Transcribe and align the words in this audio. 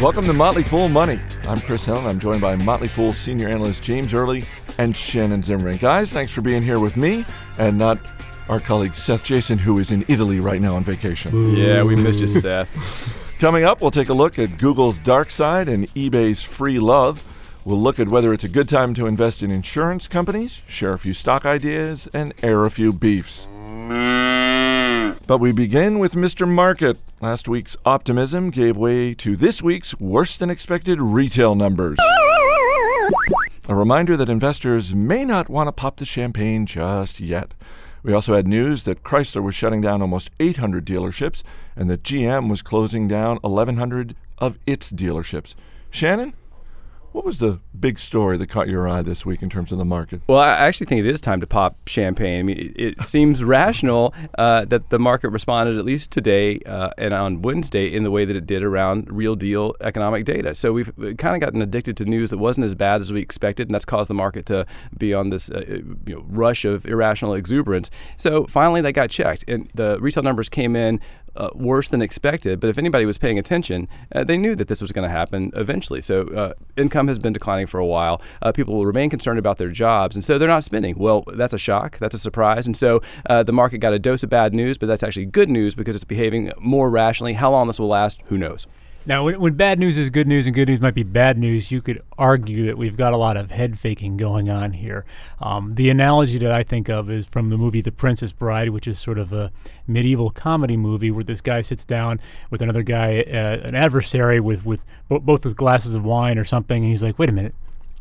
Welcome 0.00 0.26
to 0.26 0.34
Motley 0.34 0.62
Fool 0.62 0.88
Money. 0.88 1.18
I'm 1.48 1.58
Chris 1.58 1.86
Hill, 1.86 1.96
and 1.96 2.06
I'm 2.06 2.18
joined 2.20 2.42
by 2.42 2.54
Motley 2.54 2.86
Fool 2.86 3.14
senior 3.14 3.48
analyst 3.48 3.82
James 3.82 4.12
Early 4.12 4.44
and 4.78 4.94
Shannon 4.94 5.42
Zimmerman. 5.42 5.78
Guys, 5.78 6.12
thanks 6.12 6.30
for 6.30 6.42
being 6.42 6.62
here 6.62 6.78
with 6.78 6.98
me 6.98 7.24
and 7.58 7.78
not 7.78 7.98
our 8.50 8.60
colleague 8.60 8.94
Seth 8.94 9.24
Jayson, 9.24 9.58
who 9.58 9.78
is 9.78 9.90
in 9.92 10.04
Italy 10.06 10.38
right 10.38 10.60
now 10.60 10.76
on 10.76 10.84
vacation. 10.84 11.56
Yeah, 11.56 11.82
we 11.82 11.96
missed 11.96 12.20
you, 12.20 12.28
Seth. 12.28 12.68
Coming 13.40 13.64
up, 13.64 13.80
we'll 13.80 13.90
take 13.90 14.10
a 14.10 14.14
look 14.14 14.38
at 14.38 14.58
Google's 14.58 15.00
dark 15.00 15.30
side 15.30 15.68
and 15.68 15.88
eBay's 15.94 16.42
free 16.42 16.78
love. 16.78 17.24
We'll 17.64 17.80
look 17.80 17.98
at 17.98 18.08
whether 18.08 18.32
it's 18.34 18.44
a 18.44 18.48
good 18.48 18.68
time 18.68 18.92
to 18.94 19.06
invest 19.06 19.42
in 19.42 19.50
insurance 19.50 20.08
companies, 20.08 20.60
share 20.68 20.92
a 20.92 20.98
few 20.98 21.14
stock 21.14 21.46
ideas, 21.46 22.06
and 22.12 22.34
air 22.42 22.64
a 22.64 22.70
few 22.70 22.92
beefs. 22.92 23.48
But 25.26 25.38
we 25.38 25.50
begin 25.50 25.98
with 25.98 26.14
Mr. 26.14 26.46
Market. 26.46 26.98
Last 27.20 27.48
week's 27.48 27.76
optimism 27.84 28.50
gave 28.50 28.76
way 28.76 29.12
to 29.14 29.34
this 29.34 29.60
week's 29.60 29.98
worse 29.98 30.36
than 30.36 30.50
expected 30.50 31.02
retail 31.02 31.56
numbers. 31.56 31.98
A 33.68 33.74
reminder 33.74 34.16
that 34.16 34.28
investors 34.28 34.94
may 34.94 35.24
not 35.24 35.48
want 35.48 35.66
to 35.66 35.72
pop 35.72 35.96
the 35.96 36.04
champagne 36.04 36.64
just 36.64 37.18
yet. 37.18 37.54
We 38.04 38.12
also 38.12 38.36
had 38.36 38.46
news 38.46 38.84
that 38.84 39.02
Chrysler 39.02 39.42
was 39.42 39.56
shutting 39.56 39.80
down 39.80 40.00
almost 40.00 40.30
800 40.38 40.86
dealerships 40.86 41.42
and 41.74 41.90
that 41.90 42.04
GM 42.04 42.48
was 42.48 42.62
closing 42.62 43.08
down 43.08 43.38
1,100 43.38 44.14
of 44.38 44.60
its 44.64 44.92
dealerships. 44.92 45.56
Shannon, 45.90 46.34
what 47.16 47.24
was 47.24 47.38
the 47.38 47.58
big 47.80 47.98
story 47.98 48.36
that 48.36 48.46
caught 48.48 48.68
your 48.68 48.86
eye 48.86 49.00
this 49.00 49.24
week 49.24 49.40
in 49.40 49.48
terms 49.48 49.72
of 49.72 49.78
the 49.78 49.86
market? 49.86 50.20
Well, 50.26 50.38
I 50.38 50.50
actually 50.50 50.86
think 50.86 50.98
it 50.98 51.06
is 51.06 51.18
time 51.18 51.40
to 51.40 51.46
pop 51.46 51.88
champagne. 51.88 52.40
I 52.40 52.42
mean, 52.42 52.58
it, 52.58 52.98
it 52.98 53.06
seems 53.06 53.42
rational 53.42 54.12
uh, 54.36 54.66
that 54.66 54.90
the 54.90 54.98
market 54.98 55.30
responded 55.30 55.78
at 55.78 55.86
least 55.86 56.10
today 56.10 56.60
uh, 56.66 56.90
and 56.98 57.14
on 57.14 57.40
Wednesday 57.40 57.86
in 57.90 58.02
the 58.02 58.10
way 58.10 58.26
that 58.26 58.36
it 58.36 58.44
did 58.44 58.62
around 58.62 59.10
real 59.10 59.34
deal 59.34 59.74
economic 59.80 60.26
data. 60.26 60.54
So 60.54 60.74
we've 60.74 60.92
kind 61.16 61.34
of 61.34 61.40
gotten 61.40 61.62
addicted 61.62 61.96
to 61.96 62.04
news 62.04 62.28
that 62.28 62.38
wasn't 62.38 62.66
as 62.66 62.74
bad 62.74 63.00
as 63.00 63.14
we 63.14 63.22
expected, 63.22 63.66
and 63.66 63.74
that's 63.74 63.86
caused 63.86 64.10
the 64.10 64.14
market 64.14 64.44
to 64.46 64.66
be 64.98 65.14
on 65.14 65.30
this 65.30 65.48
uh, 65.48 65.64
you 66.06 66.16
know, 66.16 66.24
rush 66.28 66.66
of 66.66 66.84
irrational 66.84 67.32
exuberance. 67.32 67.90
So 68.18 68.44
finally, 68.44 68.82
that 68.82 68.92
got 68.92 69.08
checked, 69.08 69.42
and 69.48 69.70
the 69.74 69.98
retail 70.02 70.22
numbers 70.22 70.50
came 70.50 70.76
in 70.76 71.00
uh, 71.36 71.50
worse 71.54 71.88
than 71.88 72.02
expected. 72.02 72.60
But 72.60 72.70
if 72.70 72.78
anybody 72.78 73.06
was 73.06 73.18
paying 73.18 73.38
attention, 73.38 73.88
uh, 74.14 74.24
they 74.24 74.38
knew 74.38 74.56
that 74.56 74.68
this 74.68 74.80
was 74.80 74.92
going 74.92 75.08
to 75.08 75.14
happen 75.14 75.52
eventually. 75.54 76.00
So 76.00 76.22
uh, 76.28 76.52
income 76.76 77.08
has 77.08 77.18
been 77.18 77.32
declining 77.32 77.66
for 77.66 77.78
a 77.78 77.86
while. 77.86 78.20
Uh, 78.42 78.52
people 78.52 78.74
will 78.74 78.86
remain 78.86 79.10
concerned 79.10 79.38
about 79.38 79.58
their 79.58 79.70
jobs, 79.70 80.16
and 80.16 80.24
so 80.24 80.38
they're 80.38 80.48
not 80.48 80.64
spending. 80.64 80.98
Well, 80.98 81.24
that's 81.34 81.54
a 81.54 81.58
shock. 81.58 81.98
That's 81.98 82.14
a 82.14 82.18
surprise. 82.18 82.66
And 82.66 82.76
so 82.76 83.02
uh, 83.28 83.42
the 83.42 83.52
market 83.52 83.78
got 83.78 83.92
a 83.92 83.98
dose 83.98 84.22
of 84.22 84.30
bad 84.30 84.54
news, 84.54 84.78
but 84.78 84.86
that's 84.86 85.02
actually 85.02 85.26
good 85.26 85.48
news 85.48 85.74
because 85.74 85.94
it's 85.94 86.04
behaving 86.04 86.52
more 86.58 86.90
rationally. 86.90 87.34
How 87.34 87.50
long 87.50 87.66
this 87.66 87.78
will 87.78 87.88
last, 87.88 88.20
who 88.26 88.38
knows? 88.38 88.66
Now, 89.06 89.22
when, 89.24 89.38
when, 89.38 89.54
bad 89.54 89.78
news 89.78 89.96
is 89.96 90.10
good 90.10 90.26
news 90.26 90.46
and 90.46 90.54
good 90.54 90.68
news 90.68 90.80
might 90.80 90.94
be 90.94 91.04
bad 91.04 91.38
news, 91.38 91.70
you 91.70 91.80
could 91.80 92.02
argue 92.18 92.66
that 92.66 92.76
we've 92.76 92.96
got 92.96 93.12
a 93.12 93.16
lot 93.16 93.36
of 93.36 93.52
head 93.52 93.78
faking 93.78 94.16
going 94.16 94.50
on 94.50 94.72
here. 94.72 95.04
Um, 95.40 95.76
the 95.76 95.90
analogy 95.90 96.38
that 96.38 96.50
I 96.50 96.64
think 96.64 96.88
of 96.88 97.08
is 97.08 97.24
from 97.24 97.48
the 97.50 97.56
movie 97.56 97.80
The 97.80 97.92
Princess 97.92 98.32
Bride, 98.32 98.70
which 98.70 98.88
is 98.88 98.98
sort 98.98 99.18
of 99.18 99.32
a 99.32 99.52
medieval 99.86 100.30
comedy 100.30 100.76
movie 100.76 101.12
where 101.12 101.22
this 101.22 101.40
guy 101.40 101.60
sits 101.60 101.84
down 101.84 102.18
with 102.50 102.62
another 102.62 102.82
guy, 102.82 103.20
uh, 103.20 103.66
an 103.68 103.76
adversary, 103.76 104.40
with, 104.40 104.66
with 104.66 104.84
bo- 105.08 105.20
both 105.20 105.44
with 105.44 105.54
glasses 105.54 105.94
of 105.94 106.04
wine 106.04 106.36
or 106.36 106.44
something, 106.44 106.82
and 106.82 106.90
he's 106.90 107.04
like, 107.04 107.16
wait 107.16 107.28
a 107.28 107.32
minute, 107.32 107.54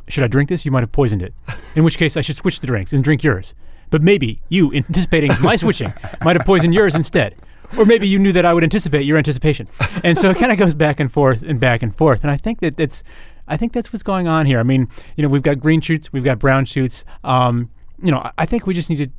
should 0.07 0.23
I 0.23 0.27
drink 0.27 0.49
this? 0.49 0.65
You 0.65 0.71
might 0.71 0.81
have 0.81 0.91
poisoned 0.91 1.21
it. 1.21 1.35
In 1.75 1.83
which 1.83 1.99
case, 1.99 2.17
I 2.17 2.21
should 2.21 2.35
switch 2.35 2.61
the 2.61 2.67
drinks 2.67 2.93
and 2.93 3.03
drink 3.03 3.23
yours. 3.23 3.53
But 3.91 4.01
maybe 4.01 4.41
you, 4.49 4.73
anticipating 4.73 5.31
my 5.39 5.55
switching, 5.55 5.93
might 6.23 6.35
have 6.35 6.47
poisoned 6.47 6.73
yours 6.73 6.95
instead 6.95 7.35
or 7.77 7.85
maybe 7.85 8.07
you 8.07 8.19
knew 8.19 8.31
that 8.31 8.45
I 8.45 8.53
would 8.53 8.63
anticipate 8.63 9.05
your 9.05 9.17
anticipation. 9.17 9.67
And 10.03 10.17
so 10.17 10.29
it 10.29 10.37
kind 10.37 10.51
of 10.51 10.57
goes 10.57 10.75
back 10.75 10.99
and 10.99 11.11
forth 11.11 11.41
and 11.41 11.59
back 11.59 11.83
and 11.83 11.95
forth. 11.95 12.23
And 12.23 12.31
I 12.31 12.37
think 12.37 12.59
that 12.59 12.79
it's, 12.79 13.03
I 13.47 13.57
think 13.57 13.73
that's 13.73 13.93
what's 13.93 14.03
going 14.03 14.27
on 14.27 14.45
here. 14.45 14.59
I 14.59 14.63
mean, 14.63 14.87
you 15.15 15.23
know, 15.23 15.29
we've 15.29 15.43
got 15.43 15.59
green 15.59 15.81
shoots, 15.81 16.11
we've 16.11 16.23
got 16.23 16.39
brown 16.39 16.65
shoots. 16.65 17.05
Um, 17.23 17.69
you 18.01 18.11
know, 18.11 18.29
I 18.37 18.45
think 18.45 18.67
we 18.67 18.73
just 18.73 18.89
need 18.89 18.97
to 18.97 19.09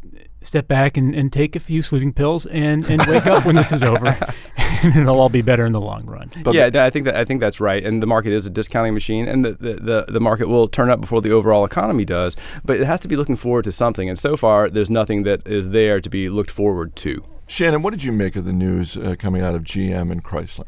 step 0.47 0.69
back 0.69 0.97
and, 0.97 1.15
and 1.15 1.33
take 1.33 1.57
a 1.57 1.61
few 1.61 1.83
sleeping 1.83 2.13
pills 2.13 2.47
and, 2.47 2.85
and 2.87 3.05
wake 3.07 3.27
up 3.27 3.45
when 3.45 3.57
this 3.57 3.73
is 3.73 3.83
over, 3.83 4.07
and 4.57 4.95
it'll 4.97 5.21
all 5.21 5.29
be 5.29 5.43
better 5.43 5.65
in 5.65 5.73
the 5.73 5.81
long 5.81 6.07
run. 6.07 6.31
But 6.43 6.55
yeah, 6.55 6.85
I 6.85 6.91
think 6.91 7.05
that 7.07 7.17
I 7.17 7.25
think 7.25 7.41
that's 7.41 7.61
right. 7.61 7.85
And 7.85 8.03
the 8.03 8.07
market 8.07 8.33
is 8.33 8.47
a 8.47 8.51
discounting 8.51 8.95
machine, 8.95 9.27
and 9.29 9.45
the, 9.45 9.53
the, 9.53 9.75
the, 9.75 10.07
the, 10.09 10.21
market 10.21 10.49
will 10.49 10.69
turn 10.69 10.91
up 10.91 11.01
before 11.01 11.21
the 11.21 11.33
overall 11.33 11.65
economy 11.65 12.05
does. 12.05 12.37
But 12.65 12.81
it 12.81 12.87
has 12.87 13.01
to 13.01 13.09
be 13.09 13.17
looking 13.17 13.37
forward 13.37 13.65
to 13.65 13.73
something, 13.73 14.09
and 14.09 14.19
so 14.19 14.37
far 14.37 14.71
there's 14.71 14.91
nothing 14.91 15.25
that 15.25 15.47
is 15.47 15.71
there 15.71 16.01
to 16.01 16.09
be 16.09 16.29
looked 16.29 16.51
forward 16.51 16.97
to. 16.97 17.25
Shannon, 17.49 17.83
what 17.83 17.91
did 17.91 18.03
you 18.03 18.11
make 18.11 18.35
of 18.35 18.45
the 18.45 18.53
news 18.53 18.97
uh, 18.97 19.15
coming 19.17 19.41
out 19.41 19.55
of 19.55 19.63
GM 19.63 20.11
and 20.11 20.25
Chrysler? 20.25 20.67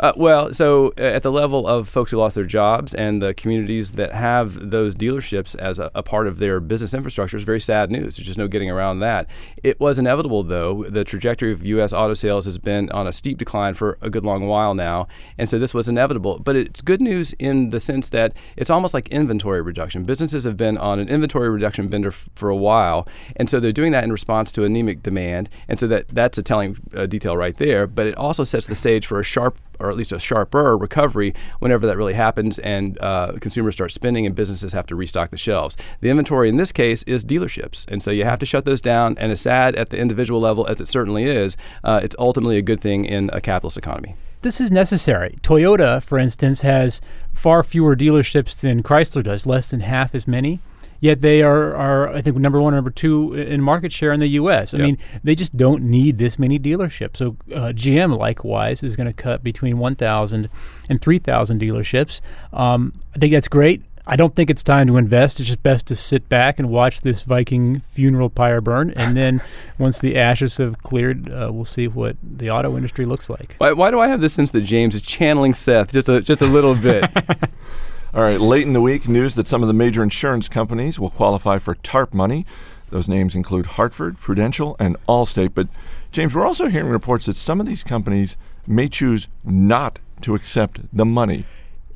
Uh, 0.00 0.12
well, 0.16 0.54
so 0.54 0.94
uh, 0.98 1.02
at 1.02 1.22
the 1.22 1.30
level 1.30 1.66
of 1.66 1.86
folks 1.86 2.10
who 2.10 2.16
lost 2.16 2.34
their 2.34 2.44
jobs 2.44 2.94
and 2.94 3.20
the 3.20 3.34
communities 3.34 3.92
that 3.92 4.12
have 4.12 4.70
those 4.70 4.94
dealerships 4.94 5.54
as 5.56 5.78
a, 5.78 5.90
a, 5.94 6.02
part 6.02 6.26
of 6.26 6.38
their 6.38 6.60
business 6.60 6.94
infrastructure 6.94 7.36
is 7.36 7.44
very 7.44 7.60
sad 7.60 7.90
news. 7.90 8.16
There's 8.16 8.26
just 8.26 8.38
no 8.38 8.48
getting 8.48 8.70
around 8.70 9.00
that. 9.00 9.28
It 9.62 9.78
was 9.78 9.98
inevitable, 9.98 10.42
though. 10.42 10.84
The 10.84 11.04
trajectory 11.04 11.52
of 11.52 11.64
U.S. 11.66 11.92
auto 11.92 12.14
sales 12.14 12.46
has 12.46 12.56
been 12.56 12.90
on 12.90 13.06
a 13.06 13.12
steep 13.12 13.36
decline 13.36 13.74
for 13.74 13.98
a 14.00 14.08
good 14.08 14.24
long 14.24 14.46
while 14.46 14.74
now, 14.74 15.06
and 15.36 15.46
so 15.46 15.58
this 15.58 15.74
was 15.74 15.90
inevitable. 15.90 16.38
But 16.38 16.56
it's 16.56 16.80
good 16.80 17.02
news 17.02 17.34
in 17.38 17.68
the 17.68 17.80
sense 17.80 18.08
that 18.10 18.34
it's 18.56 18.70
almost 18.70 18.94
like 18.94 19.08
inventory 19.08 19.60
reduction. 19.60 20.04
Businesses 20.04 20.44
have 20.44 20.56
been 20.56 20.78
on 20.78 20.98
an 20.98 21.08
inventory 21.10 21.50
reduction 21.50 21.88
bender 21.88 22.08
f- 22.08 22.30
for 22.34 22.48
a 22.48 22.56
while, 22.56 23.06
and 23.36 23.50
so 23.50 23.60
they're 23.60 23.72
doing 23.72 23.92
that 23.92 24.04
in 24.04 24.12
response 24.12 24.50
to 24.52 24.64
anemic 24.64 25.02
demand, 25.02 25.50
and 25.68 25.78
so 25.78 25.86
that 25.86 26.13
that's 26.14 26.38
a 26.38 26.42
telling 26.42 26.76
uh, 26.94 27.06
detail 27.06 27.36
right 27.36 27.56
there. 27.56 27.86
But 27.86 28.06
it 28.06 28.16
also 28.16 28.44
sets 28.44 28.66
the 28.66 28.74
stage 28.74 29.06
for 29.06 29.20
a 29.20 29.24
sharp, 29.24 29.58
or 29.80 29.90
at 29.90 29.96
least 29.96 30.12
a 30.12 30.18
sharper 30.18 30.76
recovery 30.76 31.34
whenever 31.58 31.86
that 31.86 31.96
really 31.96 32.14
happens, 32.14 32.58
and 32.60 32.98
uh, 33.00 33.32
consumers 33.40 33.74
start 33.74 33.92
spending 33.92 34.26
and 34.26 34.34
businesses 34.34 34.72
have 34.72 34.86
to 34.86 34.94
restock 34.94 35.30
the 35.30 35.36
shelves. 35.36 35.76
The 36.00 36.10
inventory 36.10 36.48
in 36.48 36.56
this 36.56 36.72
case 36.72 37.02
is 37.04 37.24
dealerships, 37.24 37.86
and 37.88 38.02
so 38.02 38.10
you 38.10 38.24
have 38.24 38.38
to 38.38 38.46
shut 38.46 38.64
those 38.64 38.80
down. 38.80 39.16
And 39.18 39.32
as 39.32 39.40
sad 39.40 39.74
at 39.76 39.90
the 39.90 39.98
individual 39.98 40.40
level 40.40 40.66
as 40.66 40.80
it 40.80 40.88
certainly 40.88 41.24
is, 41.24 41.56
uh, 41.82 42.00
it's 42.02 42.16
ultimately 42.18 42.56
a 42.56 42.62
good 42.62 42.80
thing 42.80 43.04
in 43.04 43.30
a 43.32 43.40
capitalist 43.40 43.76
economy 43.76 44.16
this 44.44 44.60
is 44.60 44.70
necessary. 44.70 45.38
Toyota, 45.40 46.02
for 46.02 46.18
instance, 46.18 46.60
has 46.60 47.00
far 47.32 47.62
fewer 47.62 47.96
dealerships 47.96 48.60
than 48.60 48.82
Chrysler 48.82 49.22
does, 49.22 49.46
less 49.46 49.70
than 49.70 49.80
half 49.80 50.14
as 50.14 50.28
many 50.28 50.60
yet 51.04 51.20
they 51.20 51.42
are, 51.42 51.76
are 51.76 52.08
I 52.08 52.22
think 52.22 52.38
number 52.38 52.62
one 52.62 52.72
or 52.72 52.78
number 52.78 52.90
two 52.90 53.34
in 53.34 53.60
market 53.60 53.92
share 53.92 54.10
in 54.14 54.20
the 54.20 54.26
U.S. 54.28 54.72
I 54.72 54.78
yep. 54.78 54.86
mean, 54.86 54.98
they 55.22 55.34
just 55.34 55.54
don't 55.54 55.82
need 55.82 56.16
this 56.16 56.38
many 56.38 56.58
dealerships. 56.58 57.18
So 57.18 57.36
uh, 57.54 57.74
GM 57.74 58.16
likewise 58.16 58.82
is 58.82 58.96
going 58.96 59.08
to 59.08 59.12
cut 59.12 59.44
between 59.44 59.76
1,000 59.76 60.48
and 60.88 61.00
3,000 61.02 61.60
dealerships. 61.60 62.22
Um, 62.54 62.94
I 63.14 63.18
think 63.18 63.34
that's 63.34 63.48
great. 63.48 63.82
I 64.06 64.16
don't 64.16 64.34
think 64.34 64.48
it's 64.48 64.62
time 64.62 64.86
to 64.86 64.96
invest. 64.96 65.40
It's 65.40 65.48
just 65.48 65.62
best 65.62 65.86
to 65.88 65.96
sit 65.96 66.26
back 66.30 66.58
and 66.58 66.70
watch 66.70 67.02
this 67.02 67.20
Viking 67.22 67.80
funeral 67.80 68.30
pyre 68.30 68.62
burn, 68.62 68.90
and 68.96 69.14
then 69.16 69.42
once 69.78 69.98
the 69.98 70.16
ashes 70.16 70.56
have 70.56 70.82
cleared, 70.82 71.28
uh, 71.28 71.50
we'll 71.52 71.66
see 71.66 71.86
what 71.86 72.16
the 72.22 72.50
auto 72.50 72.76
industry 72.76 73.04
looks 73.04 73.28
like. 73.28 73.56
Why, 73.58 73.72
why 73.72 73.90
do 73.90 74.00
I 74.00 74.08
have 74.08 74.22
this 74.22 74.32
sense 74.32 74.50
that 74.52 74.62
James 74.62 74.94
is 74.94 75.02
channeling 75.02 75.52
Seth 75.52 75.92
just 75.92 76.08
a 76.08 76.22
just 76.22 76.40
a 76.40 76.46
little 76.46 76.74
bit? 76.74 77.04
All 78.14 78.22
right, 78.22 78.40
late 78.40 78.64
in 78.64 78.74
the 78.74 78.80
week, 78.80 79.08
news 79.08 79.34
that 79.34 79.48
some 79.48 79.60
of 79.62 79.66
the 79.66 79.74
major 79.74 80.00
insurance 80.00 80.48
companies 80.48 81.00
will 81.00 81.10
qualify 81.10 81.58
for 81.58 81.74
TARP 81.74 82.14
money. 82.14 82.46
Those 82.90 83.08
names 83.08 83.34
include 83.34 83.66
Hartford, 83.66 84.20
Prudential, 84.20 84.76
and 84.78 84.96
Allstate. 85.08 85.50
But, 85.52 85.66
James, 86.12 86.32
we're 86.32 86.46
also 86.46 86.68
hearing 86.68 86.90
reports 86.90 87.26
that 87.26 87.34
some 87.34 87.58
of 87.58 87.66
these 87.66 87.82
companies 87.82 88.36
may 88.68 88.88
choose 88.88 89.26
not 89.42 89.98
to 90.20 90.36
accept 90.36 90.78
the 90.96 91.04
money. 91.04 91.44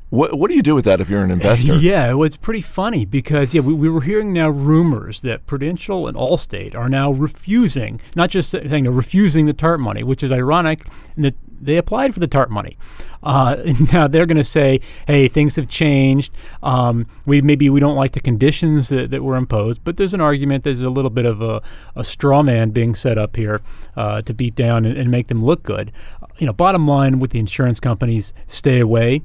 What, 0.09 0.37
what 0.37 0.49
do 0.49 0.55
you 0.55 0.61
do 0.61 0.75
with 0.75 0.83
that 0.83 0.99
if 0.99 1.09
you're 1.09 1.23
an 1.23 1.31
investor? 1.31 1.75
yeah, 1.77 2.11
well, 2.11 2.25
it's 2.25 2.35
pretty 2.35 2.61
funny 2.61 3.05
because 3.05 3.53
yeah, 3.53 3.61
we, 3.61 3.73
we 3.73 3.87
were 3.89 4.01
hearing 4.01 4.33
now 4.33 4.49
rumors 4.49 5.21
that 5.21 5.45
Prudential 5.45 6.05
and 6.05 6.17
Allstate 6.17 6.75
are 6.75 6.89
now 6.89 7.11
refusing, 7.11 8.01
not 8.13 8.29
just 8.29 8.49
saying 8.49 8.83
they're 8.83 8.91
refusing 8.91 9.45
the 9.45 9.53
TARP 9.53 9.79
money, 9.79 10.03
which 10.03 10.21
is 10.21 10.33
ironic, 10.33 10.85
and 11.15 11.23
that 11.23 11.35
they 11.61 11.77
applied 11.77 12.13
for 12.13 12.19
the 12.19 12.27
TARP 12.27 12.49
money. 12.49 12.77
Uh, 13.21 13.57
now 13.93 14.07
they're 14.07 14.25
going 14.25 14.37
to 14.37 14.43
say, 14.43 14.79
"Hey, 15.07 15.27
things 15.27 15.55
have 15.55 15.67
changed. 15.67 16.33
Um, 16.63 17.05
we 17.25 17.41
maybe 17.41 17.69
we 17.69 17.79
don't 17.79 17.95
like 17.95 18.11
the 18.11 18.19
conditions 18.19 18.89
that, 18.89 19.11
that 19.11 19.23
were 19.23 19.35
imposed." 19.35 19.83
But 19.83 19.97
there's 19.97 20.13
an 20.13 20.21
argument. 20.21 20.63
There's 20.63 20.81
a 20.81 20.89
little 20.89 21.09
bit 21.09 21.25
of 21.25 21.41
a, 21.41 21.61
a 21.95 22.03
straw 22.03 22.43
man 22.43 22.71
being 22.71 22.95
set 22.95 23.17
up 23.17 23.35
here 23.35 23.61
uh, 23.95 24.21
to 24.21 24.33
beat 24.33 24.55
down 24.55 24.85
and, 24.85 24.97
and 24.97 25.11
make 25.11 25.27
them 25.27 25.41
look 25.41 25.63
good. 25.63 25.91
You 26.37 26.45
know, 26.45 26.53
bottom 26.53 26.87
line 26.87 27.19
with 27.19 27.31
the 27.31 27.39
insurance 27.39 27.79
companies, 27.79 28.33
stay 28.47 28.79
away. 28.79 29.21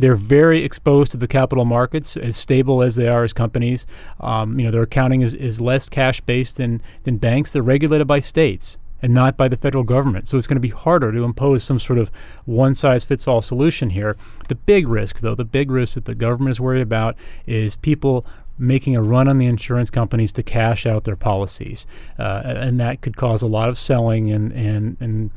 They're 0.00 0.14
very 0.14 0.62
exposed 0.62 1.10
to 1.10 1.16
the 1.16 1.26
capital 1.26 1.64
markets, 1.64 2.16
as 2.16 2.36
stable 2.36 2.82
as 2.82 2.94
they 2.94 3.08
are 3.08 3.24
as 3.24 3.32
companies. 3.32 3.84
Um, 4.20 4.58
you 4.58 4.64
know, 4.64 4.70
their 4.70 4.82
accounting 4.82 5.22
is, 5.22 5.34
is 5.34 5.60
less 5.60 5.88
cash 5.88 6.20
based 6.20 6.56
than, 6.56 6.80
than 7.02 7.16
banks. 7.16 7.52
They're 7.52 7.62
regulated 7.62 8.06
by 8.06 8.20
states 8.20 8.78
and 9.02 9.14
not 9.14 9.36
by 9.36 9.48
the 9.48 9.56
federal 9.56 9.84
government. 9.84 10.28
So 10.28 10.36
it's 10.36 10.46
going 10.46 10.56
to 10.56 10.60
be 10.60 10.68
harder 10.68 11.12
to 11.12 11.24
impose 11.24 11.64
some 11.64 11.78
sort 11.78 11.98
of 11.98 12.10
one 12.44 12.74
size 12.74 13.04
fits 13.04 13.28
all 13.28 13.42
solution 13.42 13.90
here. 13.90 14.16
The 14.48 14.54
big 14.54 14.88
risk, 14.88 15.20
though, 15.20 15.34
the 15.34 15.44
big 15.44 15.70
risk 15.70 15.94
that 15.94 16.04
the 16.04 16.14
government 16.14 16.52
is 16.52 16.60
worried 16.60 16.82
about 16.82 17.16
is 17.46 17.76
people 17.76 18.26
making 18.58 18.96
a 18.96 19.02
run 19.02 19.28
on 19.28 19.38
the 19.38 19.46
insurance 19.46 19.88
companies 19.88 20.32
to 20.32 20.42
cash 20.42 20.84
out 20.84 21.04
their 21.04 21.16
policies. 21.16 21.86
Uh, 22.18 22.42
and 22.44 22.80
that 22.80 23.00
could 23.00 23.16
cause 23.16 23.40
a 23.42 23.46
lot 23.46 23.68
of 23.68 23.78
selling 23.78 24.30
and, 24.32 24.52
and, 24.52 24.96
and 25.00 25.30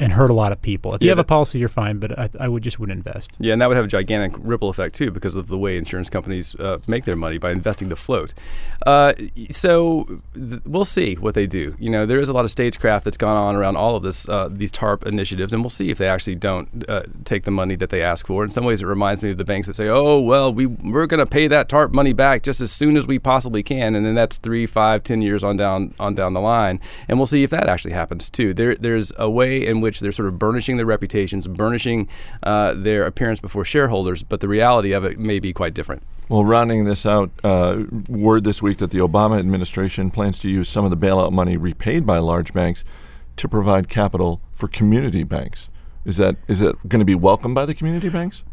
and 0.00 0.12
hurt 0.12 0.30
a 0.30 0.34
lot 0.34 0.50
of 0.50 0.60
people. 0.62 0.94
If 0.94 1.02
you 1.02 1.06
Yeah, 1.06 1.12
have 1.12 1.18
a 1.20 1.24
policy, 1.24 1.58
you're 1.58 1.68
fine, 1.68 1.98
but 1.98 2.18
I, 2.18 2.28
I 2.40 2.48
would 2.48 2.62
just 2.64 2.80
wouldn't 2.80 2.96
invest. 2.96 3.30
Yeah, 3.38 3.52
and 3.52 3.62
that 3.62 3.68
would 3.68 3.76
have 3.76 3.84
a 3.84 3.88
gigantic 3.88 4.32
ripple 4.38 4.68
effect 4.70 4.94
too, 4.96 5.10
because 5.10 5.36
of 5.36 5.46
the 5.48 5.58
way 5.58 5.76
insurance 5.76 6.10
companies 6.10 6.54
uh, 6.56 6.78
make 6.88 7.04
their 7.04 7.16
money 7.16 7.38
by 7.38 7.52
investing 7.52 7.88
the 7.90 7.96
float. 7.96 8.34
Uh, 8.86 9.12
so 9.50 10.22
th- 10.34 10.62
we'll 10.64 10.84
see 10.84 11.14
what 11.14 11.34
they 11.34 11.46
do. 11.46 11.76
You 11.78 11.90
know, 11.90 12.06
there 12.06 12.20
is 12.20 12.28
a 12.28 12.32
lot 12.32 12.44
of 12.44 12.50
stagecraft 12.50 13.04
that's 13.04 13.16
gone 13.16 13.36
on 13.36 13.54
around 13.56 13.76
all 13.76 13.94
of 13.96 14.02
this, 14.02 14.28
uh, 14.28 14.48
these 14.50 14.72
TARP 14.72 15.06
initiatives, 15.06 15.52
and 15.52 15.62
we'll 15.62 15.70
see 15.70 15.90
if 15.90 15.98
they 15.98 16.08
actually 16.08 16.36
don't 16.36 16.84
uh, 16.88 17.02
take 17.24 17.44
the 17.44 17.50
money 17.50 17.76
that 17.76 17.90
they 17.90 18.02
ask 18.02 18.26
for. 18.26 18.42
In 18.42 18.50
some 18.50 18.64
ways, 18.64 18.80
it 18.82 18.86
reminds 18.86 19.22
me 19.22 19.30
of 19.32 19.38
the 19.38 19.44
banks 19.44 19.66
that 19.66 19.74
say, 19.74 19.88
"Oh, 19.88 20.18
well, 20.18 20.52
we 20.52 20.66
we're 20.66 21.06
going 21.06 21.18
to 21.18 21.26
pay 21.26 21.46
that 21.48 21.68
TARP 21.68 21.92
money 21.92 22.12
back 22.14 22.42
just 22.42 22.60
as 22.60 22.72
soon 22.72 22.96
as 22.96 23.06
we 23.06 23.18
possibly 23.18 23.62
can," 23.62 23.94
and 23.94 24.06
then 24.06 24.14
that's 24.14 24.38
three, 24.38 24.64
five, 24.66 25.02
ten 25.02 25.20
years 25.20 25.44
on 25.44 25.56
down 25.56 25.94
on 26.00 26.14
down 26.14 26.32
the 26.32 26.40
line, 26.40 26.80
and 27.08 27.18
we'll 27.18 27.26
see 27.26 27.42
if 27.42 27.50
that 27.50 27.68
actually 27.68 27.92
happens 27.92 28.30
too. 28.30 28.54
There, 28.54 28.76
there's 28.76 29.12
a 29.18 29.28
way 29.28 29.66
in 29.66 29.80
which 29.80 29.89
they're 29.98 30.12
sort 30.12 30.28
of 30.28 30.38
burnishing 30.38 30.76
their 30.76 30.86
reputations, 30.86 31.48
burnishing 31.48 32.08
uh, 32.44 32.74
their 32.74 33.04
appearance 33.04 33.40
before 33.40 33.64
shareholders, 33.64 34.22
but 34.22 34.40
the 34.40 34.48
reality 34.48 34.92
of 34.92 35.04
it 35.04 35.18
may 35.18 35.40
be 35.40 35.52
quite 35.52 35.74
different. 35.74 36.02
Well, 36.28 36.44
rounding 36.44 36.84
this 36.84 37.04
out, 37.04 37.32
uh, 37.42 37.84
word 38.08 38.44
this 38.44 38.62
week 38.62 38.78
that 38.78 38.92
the 38.92 38.98
Obama 38.98 39.40
administration 39.40 40.12
plans 40.12 40.38
to 40.40 40.48
use 40.48 40.68
some 40.68 40.84
of 40.84 40.90
the 40.92 40.96
bailout 40.96 41.32
money 41.32 41.56
repaid 41.56 42.06
by 42.06 42.18
large 42.18 42.52
banks 42.52 42.84
to 43.36 43.48
provide 43.48 43.88
capital 43.88 44.40
for 44.52 44.68
community 44.68 45.24
banks. 45.24 45.70
Is 46.04 46.18
that 46.18 46.36
is 46.46 46.60
it 46.60 46.76
going 46.88 47.00
to 47.00 47.04
be 47.04 47.16
welcomed 47.16 47.54
by 47.54 47.66
the 47.66 47.74
community 47.74 48.08
banks? 48.08 48.44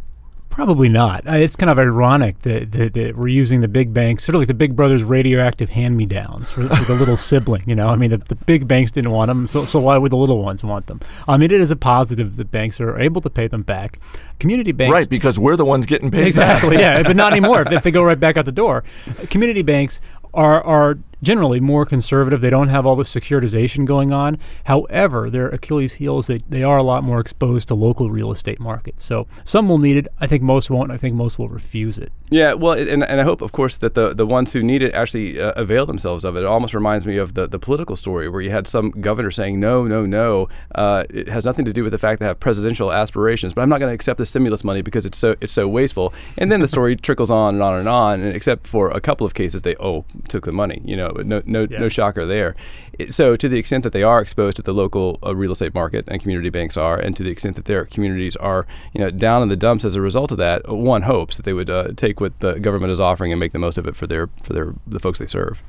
Probably 0.58 0.90
not. 0.90 1.28
Uh, 1.28 1.34
it's 1.34 1.56
kind 1.56 1.70
of 1.70 1.78
ironic 1.78 2.42
that, 2.42 2.72
that, 2.72 2.96
that 2.96 3.16
we're 3.16 3.28
using 3.28 3.62
the 3.62 3.68
big 3.68 3.94
banks, 3.94 4.24
sort 4.24 4.34
of 4.34 4.42
like 4.42 4.48
the 4.48 4.56
big 4.56 4.76
brothers' 4.76 5.04
radioactive 5.04 5.70
hand-me-downs 5.70 6.50
for, 6.50 6.64
for 6.64 6.84
the 6.86 6.96
little 6.96 7.16
sibling. 7.30 7.62
You 7.68 7.76
know, 7.76 7.90
I 7.90 7.96
mean, 7.96 8.10
the, 8.10 8.18
the 8.18 8.34
big 8.34 8.68
banks 8.68 8.90
didn't 8.90 9.12
want 9.12 9.28
them, 9.28 9.46
so, 9.46 9.66
so 9.66 9.80
why 9.80 10.00
would 10.00 10.12
the 10.12 10.18
little 10.18 10.42
ones 10.42 10.64
want 10.64 10.88
them? 10.88 11.00
I 11.28 11.38
mean, 11.38 11.52
it 11.52 11.62
is 11.62 11.70
a 11.70 11.76
positive 11.76 12.38
that 12.38 12.50
banks 12.50 12.82
are 12.82 12.98
able 13.00 13.22
to 13.22 13.30
pay 13.30 13.48
them 13.48 13.62
back. 13.62 14.00
Community 14.40 14.72
banks, 14.72 14.92
Right, 14.94 15.08
because 15.08 15.38
we're 15.38 15.58
the 15.58 15.64
ones 15.64 15.86
getting 15.86 16.10
paid. 16.10 16.26
exactly, 16.26 16.78
yeah, 16.80 17.04
but 17.04 17.16
not 17.16 17.34
anymore. 17.34 17.62
if 17.72 17.84
they 17.84 17.92
go 17.92 18.02
right 18.02 18.20
back 18.20 18.36
out 18.36 18.46
the 18.46 18.52
door, 18.52 18.84
community 19.30 19.62
banks 19.62 20.02
are 20.34 20.64
are 20.64 20.98
generally 21.22 21.60
more 21.60 21.86
conservative. 21.86 22.42
They 22.42 22.50
don't 22.50 22.70
have 22.70 22.86
all 22.86 22.96
the 22.96 23.04
securitization 23.04 23.86
going 23.86 24.12
on. 24.12 24.38
However, 24.66 25.30
their 25.30 25.50
Achilles 25.50 25.94
heel 25.94 26.20
is 26.20 26.28
they, 26.28 26.40
they 26.50 26.64
are 26.64 26.78
a 26.78 26.84
lot 26.84 27.04
more 27.04 27.20
exposed 27.20 27.68
to 27.70 27.76
local 27.76 28.10
real 28.10 28.32
estate 28.32 28.60
markets. 28.60 29.04
So 29.04 29.28
some 29.44 29.70
will 29.70 29.78
need 29.78 29.98
it. 29.98 30.08
I 30.20 30.28
think 30.28 30.44
most 30.44 30.70
won't. 30.70 30.92
I 30.92 30.98
think 30.98 31.16
most 31.16 31.40
will 31.40 31.50
refuse 31.50 31.98
it. 31.98 32.12
Yeah, 32.30 32.54
well, 32.54 32.74
and, 32.74 33.04
and 33.04 33.22
I 33.22 33.24
hope, 33.24 33.42
of 33.42 33.52
course, 33.52 33.78
that 33.78 33.94
the, 33.94 34.14
the 34.14 34.26
ones 34.26 34.54
who 34.54 34.62
need 34.62 34.82
it 34.82 34.94
actually 34.94 35.40
uh, 35.40 35.54
avail 35.56 35.86
themselves 35.86 36.26
of 36.26 36.36
it. 36.36 36.40
It 36.40 36.46
almost 36.46 36.74
reminds 36.74 37.08
me 37.08 37.18
of 37.18 37.34
the, 37.34 37.48
the 37.48 37.60
political 37.60 37.96
story 37.96 38.28
where 38.28 38.42
you 38.42 38.50
had 38.50 38.68
some 38.68 38.92
governor 38.92 39.32
saying, 39.32 39.60
no, 39.60 39.84
no, 39.86 40.06
no. 40.06 40.50
Uh, 40.76 41.06
it 41.10 41.28
has 41.28 41.46
nothing 41.46 41.66
to 41.66 41.74
do 41.74 41.84
with 41.84 41.92
the 41.92 41.98
fact 41.98 42.20
that 42.20 42.26
I 42.26 42.28
have 42.30 42.40
presidential 42.40 42.92
aspirations, 42.92 43.54
but 43.54 43.62
I'm 43.62 43.70
not 43.70 43.80
going 43.80 43.90
to 43.90 43.96
accept 43.96 44.18
the 44.18 44.26
stimulus 44.26 44.64
money 44.64 44.82
because 44.82 45.06
it's 45.06 45.18
so 45.18 45.36
it's 45.42 45.54
so 45.54 45.68
wasteful. 45.68 46.14
And 46.38 46.52
then 46.52 46.60
the 46.60 46.68
story 46.68 46.96
trickles 46.96 47.32
on 47.32 47.56
and 47.56 47.64
on 47.64 47.80
and 47.80 47.90
on. 47.90 48.22
And 48.22 48.36
except 48.36 48.68
for 48.68 48.92
a 48.92 49.00
couple 49.00 49.26
of 49.26 49.34
cases, 49.34 49.62
they 49.62 49.76
oh 49.78 50.06
took 50.28 50.46
the 50.46 50.52
money. 50.52 50.82
You 50.84 50.98
know, 50.98 51.07
but 51.14 51.26
no 51.26 51.42
no 51.46 51.68
Yeah. 51.70 51.80
no 51.80 51.90
shocker 51.90 52.26
there. 52.26 52.56
It, 53.00 53.14
so 53.14 53.36
to 53.36 53.48
the 53.50 53.58
extent 53.58 53.84
that 53.84 53.94
they 53.94 54.04
are 54.04 54.20
exposed 54.22 54.58
to 54.58 54.64
the 54.64 54.74
local 54.74 55.20
uh, 55.26 55.36
real 55.36 55.52
estate 55.52 55.74
market 55.74 56.06
and 56.08 56.22
community 56.22 56.50
banks 56.50 56.78
are, 56.78 56.98
and 56.98 57.16
to 57.18 57.24
the 57.24 57.30
extent 57.30 57.56
that 57.56 57.66
their 57.66 57.86
communities 57.86 58.36
are 58.36 58.66
you 58.94 59.02
know 59.02 59.12
down 59.12 59.42
in 59.42 59.50
the 59.50 59.56
dumps 59.56 59.86
as 59.86 59.96
a 59.96 60.02
result 60.02 60.32
of 60.32 60.38
that, 60.38 60.68
one 60.70 61.04
hopes 61.04 61.38
that 61.38 61.44
they 61.44 61.54
would 61.54 61.70
uh, 61.70 61.90
take 61.96 62.20
what 62.20 62.40
the 62.40 62.60
government 62.60 62.92
is 62.92 63.00
offering 63.00 63.32
and 63.32 63.40
make 63.40 63.52
the 63.52 63.60
most 63.60 63.78
of 63.78 63.88
it 63.88 63.96
for 63.96 64.08
their 64.08 64.30
for 64.44 64.54
their 64.54 64.74
the 64.86 65.00
folks 65.00 65.20
they 65.20 65.26
serve. 65.26 65.62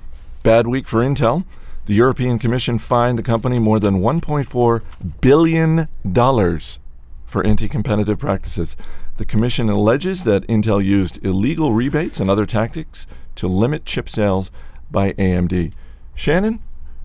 Bad 0.43 0.67
week 0.67 0.87
for 0.89 1.01
Intel. 1.03 1.45
The 1.87 1.95
European 1.95 2.39
Commission 2.39 2.79
fined 2.79 3.19
the 3.19 3.23
company 3.23 3.59
more 3.59 3.81
than 3.81 4.01
1.4 4.03 4.83
billion 5.23 5.89
dollars 6.11 6.79
for 7.25 7.45
anti-competitive 7.47 8.19
practices. 8.19 8.77
The 9.17 9.25
commission 9.25 9.69
alleges 9.69 10.25
that 10.25 10.47
Intel 10.47 10.85
used 10.85 11.25
illegal 11.25 11.73
rebates 11.73 12.21
and 12.21 12.31
other 12.31 12.47
tactics 12.47 13.07
to 13.37 13.49
limit 13.49 13.85
chip 13.85 14.09
sales 14.09 14.51
by 14.91 15.13
AMD. 15.13 15.73
Shannon, 16.15 16.61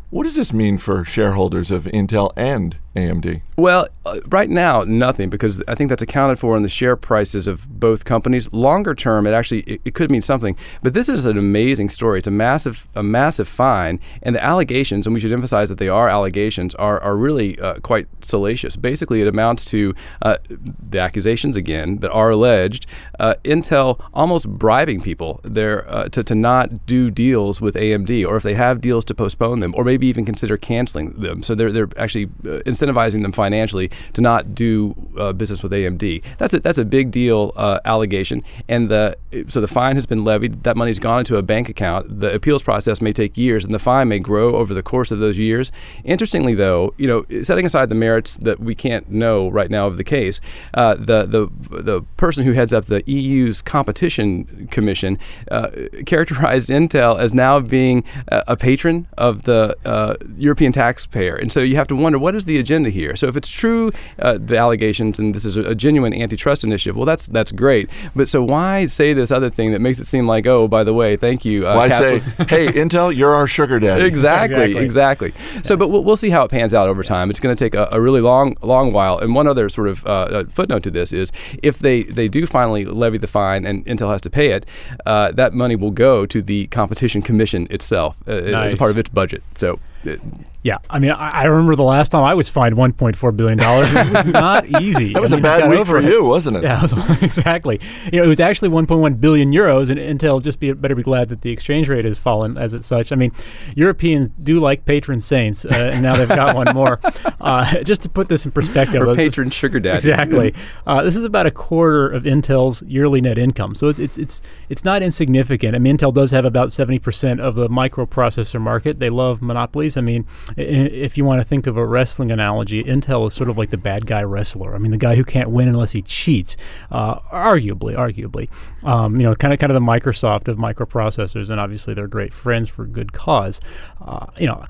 what 0.09 0.23
does 0.23 0.35
this 0.35 0.53
mean 0.53 0.77
for 0.77 1.03
shareholders 1.03 1.71
of 1.71 1.85
Intel 1.85 2.31
and 2.35 2.77
AMD? 2.95 3.41
Well, 3.57 3.87
uh, 4.05 4.19
right 4.27 4.49
now, 4.49 4.83
nothing 4.83 5.29
because 5.29 5.61
I 5.67 5.75
think 5.75 5.89
that's 5.89 6.01
accounted 6.01 6.37
for 6.37 6.55
in 6.55 6.63
the 6.63 6.69
share 6.69 6.95
prices 6.95 7.47
of 7.47 7.67
both 7.79 8.05
companies. 8.05 8.51
Longer 8.53 8.93
term, 8.93 9.25
it 9.25 9.31
actually 9.31 9.61
it, 9.61 9.81
it 9.85 9.93
could 9.95 10.11
mean 10.11 10.21
something. 10.21 10.55
But 10.81 10.93
this 10.93 11.09
is 11.09 11.25
an 11.25 11.37
amazing 11.37 11.89
story. 11.89 12.19
It's 12.19 12.27
a 12.27 12.31
massive 12.31 12.87
a 12.95 13.01
massive 13.01 13.47
fine, 13.47 13.99
and 14.21 14.35
the 14.35 14.43
allegations, 14.43 15.07
and 15.07 15.13
we 15.13 15.19
should 15.19 15.31
emphasize 15.31 15.69
that 15.69 15.77
they 15.77 15.89
are 15.89 16.07
allegations, 16.07 16.75
are 16.75 16.99
are 17.01 17.15
really 17.15 17.59
uh, 17.59 17.75
quite 17.79 18.07
salacious. 18.21 18.75
Basically, 18.75 19.21
it 19.21 19.27
amounts 19.27 19.65
to 19.65 19.95
uh, 20.21 20.37
the 20.49 20.99
accusations 20.99 21.57
again 21.57 21.97
that 21.99 22.11
are 22.11 22.29
alleged. 22.29 22.85
Uh, 23.19 23.35
Intel 23.43 23.99
almost 24.13 24.47
bribing 24.47 25.01
people 25.01 25.39
there 25.43 25.89
uh, 25.89 26.09
to 26.09 26.23
to 26.23 26.35
not 26.35 26.85
do 26.85 27.09
deals 27.09 27.59
with 27.59 27.75
AMD, 27.75 28.27
or 28.27 28.35
if 28.35 28.43
they 28.43 28.53
have 28.53 28.81
deals 28.81 29.03
to 29.05 29.15
postpone 29.15 29.61
them, 29.61 29.73
or 29.75 29.83
maybe 29.83 30.05
even 30.07 30.25
consider 30.25 30.57
canceling 30.57 31.11
them. 31.13 31.41
So 31.41 31.55
they're 31.55 31.71
they're 31.71 31.89
actually 31.97 32.29
uh, 32.45 32.59
incentivizing 32.83 33.21
them 33.21 33.31
financially 33.31 33.91
to 34.13 34.21
not 34.21 34.53
do 34.53 34.95
uh, 35.17 35.33
business 35.33 35.63
with 35.63 35.71
AMD. 35.71 36.23
That's 36.37 36.53
a 36.53 36.59
that's 36.59 36.77
a 36.77 36.85
big 36.85 37.11
deal 37.11 37.51
uh, 37.55 37.79
allegation, 37.85 38.43
and 38.67 38.89
the 38.89 39.17
so 39.47 39.61
the 39.61 39.67
fine 39.67 39.95
has 39.95 40.05
been 40.05 40.23
levied. 40.23 40.63
That 40.63 40.77
money's 40.77 40.99
gone 40.99 41.19
into 41.19 41.37
a 41.37 41.41
bank 41.41 41.69
account. 41.69 42.19
The 42.19 42.33
appeals 42.33 42.63
process 42.63 43.01
may 43.01 43.13
take 43.13 43.37
years, 43.37 43.65
and 43.65 43.73
the 43.73 43.79
fine 43.79 44.07
may 44.07 44.19
grow 44.19 44.55
over 44.55 44.73
the 44.73 44.83
course 44.83 45.11
of 45.11 45.19
those 45.19 45.37
years. 45.37 45.71
Interestingly, 46.03 46.53
though, 46.53 46.93
you 46.97 47.07
know, 47.07 47.43
setting 47.43 47.65
aside 47.65 47.89
the 47.89 47.95
merits 47.95 48.37
that 48.37 48.59
we 48.59 48.75
can't 48.75 49.09
know 49.09 49.49
right 49.49 49.69
now 49.69 49.87
of 49.87 49.97
the 49.97 50.03
case, 50.03 50.41
uh, 50.73 50.95
the 50.95 51.25
the 51.25 51.49
the 51.81 52.01
person 52.17 52.43
who 52.43 52.53
heads 52.53 52.73
up 52.73 52.85
the 52.85 53.03
EU's 53.09 53.61
competition 53.61 54.67
commission 54.71 55.17
uh, 55.51 55.69
characterized 56.05 56.69
Intel 56.69 57.19
as 57.19 57.33
now 57.33 57.59
being 57.59 58.03
a, 58.27 58.43
a 58.47 58.57
patron 58.57 59.07
of 59.17 59.43
the 59.43 59.75
uh, 59.85 60.15
European 60.37 60.71
taxpayer, 60.71 61.35
and 61.35 61.51
so 61.51 61.61
you 61.61 61.75
have 61.75 61.87
to 61.87 61.95
wonder 61.95 62.19
what 62.19 62.35
is 62.35 62.45
the 62.45 62.57
agenda 62.57 62.72
here. 62.83 63.15
So 63.15 63.27
if 63.27 63.37
it's 63.37 63.49
true, 63.49 63.91
uh, 64.19 64.37
the 64.39 64.57
allegations, 64.57 65.19
and 65.19 65.33
this 65.35 65.45
is 65.45 65.57
a, 65.57 65.61
a 65.61 65.75
genuine 65.75 66.13
antitrust 66.13 66.63
initiative, 66.63 66.95
well, 66.95 67.05
that's 67.05 67.27
that's 67.27 67.51
great. 67.51 67.89
But 68.15 68.27
so 68.27 68.43
why 68.43 68.87
say 68.87 69.13
this 69.13 69.31
other 69.31 69.49
thing 69.49 69.71
that 69.71 69.79
makes 69.79 69.99
it 69.99 70.05
seem 70.05 70.27
like, 70.27 70.47
oh, 70.47 70.67
by 70.67 70.83
the 70.83 70.93
way, 70.93 71.15
thank 71.15 71.45
you, 71.45 71.67
uh, 71.67 71.75
Why 71.75 71.89
say, 71.89 72.13
hey, 72.47 72.67
Intel, 72.67 73.15
you're 73.15 73.33
our 73.35 73.47
sugar 73.47 73.79
daddy? 73.79 74.03
Exactly, 74.13 74.75
Exactly. 74.77 75.29
exactly. 75.29 75.61
So, 75.63 75.75
but 75.75 75.89
we'll, 75.89 76.03
we'll 76.03 76.15
see 76.15 76.29
how 76.29 76.43
it 76.43 76.51
pans 76.51 76.73
out 76.73 76.87
over 76.87 77.03
time. 77.03 77.29
It's 77.29 77.39
going 77.39 77.55
to 77.55 77.59
take 77.65 77.73
a, 77.75 77.87
a 77.91 77.99
really 77.99 78.21
long, 78.21 78.55
long 78.61 78.93
while. 78.93 79.17
And 79.17 79.35
one 79.35 79.47
other 79.47 79.69
sort 79.69 79.87
of 79.87 80.05
uh, 80.05 80.09
uh, 80.09 80.43
footnote 80.45 80.83
to 80.83 80.91
this 80.91 81.13
is, 81.13 81.31
if 81.61 81.79
they 81.79 82.03
they 82.03 82.27
do 82.27 82.45
finally 82.45 82.85
levy 82.85 83.17
the 83.17 83.27
fine 83.27 83.65
and 83.65 83.85
Intel 83.85 84.11
has 84.11 84.21
to 84.21 84.29
pay 84.29 84.49
it, 84.51 84.65
uh, 85.05 85.31
that 85.33 85.53
money 85.53 85.75
will 85.75 85.91
go 85.91 86.25
to 86.25 86.41
the 86.41 86.67
Competition 86.67 87.21
Commission 87.21 87.67
itself 87.69 88.15
uh, 88.27 88.31
as 88.31 88.73
a 88.73 88.77
part 88.77 88.91
of 88.91 88.97
its 88.97 89.09
budget. 89.09 89.43
So. 89.55 89.79
Uh, 90.07 90.15
Yeah, 90.63 90.77
I 90.89 90.99
mean, 90.99 91.11
I, 91.11 91.29
I 91.29 91.43
remember 91.43 91.75
the 91.75 91.83
last 91.83 92.09
time 92.09 92.23
I 92.23 92.33
was 92.35 92.47
fined 92.49 92.75
1.4 92.75 93.35
billion 93.35 93.57
dollars. 93.57 93.91
Not 94.25 94.65
easy. 94.81 95.11
That 95.13 95.21
was 95.21 95.33
I 95.33 95.37
a 95.37 95.39
mean, 95.41 95.45
I 95.45 95.59
bad 95.59 95.69
week 95.69 95.85
for 95.85 95.97
it. 95.97 96.05
you, 96.05 96.23
wasn't 96.23 96.57
it? 96.57 96.63
Yeah, 96.63 96.77
it 96.83 96.93
was, 96.93 97.21
exactly. 97.23 97.81
You 98.11 98.19
know, 98.19 98.23
it 98.23 98.27
was 98.27 98.39
actually 98.39 98.69
1.1 98.69 99.19
billion 99.19 99.51
euros, 99.51 99.89
and 99.89 99.99
Intel 99.99 100.41
just 100.41 100.59
be 100.61 100.71
better 100.71 100.95
be 100.95 101.03
glad 101.03 101.27
that 101.29 101.41
the 101.41 101.51
exchange 101.51 101.89
rate 101.89 102.05
has 102.05 102.17
fallen 102.17 102.57
as 102.57 102.73
it's 102.73 102.87
such. 102.87 103.11
I 103.11 103.15
mean, 103.15 103.31
Europeans 103.75 104.27
do 104.41 104.59
like 104.61 104.85
patron 104.85 105.19
saints, 105.19 105.65
uh, 105.65 105.89
and 105.93 106.01
now 106.01 106.15
they've 106.15 106.27
got 106.29 106.55
one 106.55 106.73
more. 106.73 106.99
Uh, 107.43 107.83
just 107.83 108.01
to 108.01 108.07
put 108.07 108.29
this 108.29 108.45
in 108.45 108.51
perspective, 108.53 109.01
or 109.01 109.07
this 109.13 109.17
is- 109.25 109.31
patron 109.33 109.49
sugar 109.49 109.77
daddy. 109.77 109.97
Exactly. 109.97 110.55
Uh, 110.87 111.03
this 111.03 111.13
is 111.13 111.25
about 111.25 111.45
a 111.45 111.51
quarter 111.51 112.09
of 112.09 112.23
Intel's 112.23 112.81
yearly 112.83 113.19
net 113.19 113.37
income, 113.37 113.75
so 113.75 113.89
it's 113.89 113.99
it's 113.99 114.17
it's 114.17 114.41
it's 114.69 114.85
not 114.85 115.03
insignificant. 115.03 115.75
I 115.75 115.79
mean, 115.79 115.97
Intel 115.97 116.13
does 116.13 116.31
have 116.31 116.45
about 116.45 116.71
seventy 116.71 116.99
percent 116.99 117.41
of 117.41 117.55
the 117.55 117.67
microprocessor 117.67 118.61
market. 118.61 118.99
They 118.99 119.09
love 119.09 119.41
monopolies. 119.41 119.92
I 119.97 120.01
mean, 120.01 120.25
if 120.57 121.17
you 121.17 121.25
want 121.25 121.41
to 121.41 121.43
think 121.43 121.67
of 121.67 121.77
a 121.77 121.85
wrestling 121.85 122.31
analogy, 122.31 122.83
Intel 122.83 123.27
is 123.27 123.33
sort 123.33 123.49
of 123.49 123.57
like 123.57 123.69
the 123.69 123.77
bad 123.77 124.05
guy 124.05 124.23
wrestler. 124.23 124.75
I 124.75 124.77
mean, 124.77 124.91
the 124.91 124.97
guy 124.97 125.15
who 125.15 125.23
can't 125.23 125.49
win 125.49 125.67
unless 125.67 125.91
he 125.91 126.01
cheats. 126.01 126.57
Uh, 126.91 127.19
arguably, 127.31 127.95
arguably, 127.95 128.49
um, 128.83 129.19
you 129.19 129.23
know, 129.23 129.35
kind 129.35 129.53
of 129.53 129.59
kind 129.59 129.71
of 129.71 129.75
the 129.75 129.91
Microsoft 129.91 130.47
of 130.47 130.57
microprocessors, 130.57 131.49
and 131.49 131.59
obviously 131.59 131.93
they're 131.93 132.07
great 132.07 132.33
friends 132.33 132.69
for 132.69 132.85
good 132.85 133.13
cause. 133.13 133.61
Uh, 134.01 134.27
you 134.37 134.47
know. 134.47 134.65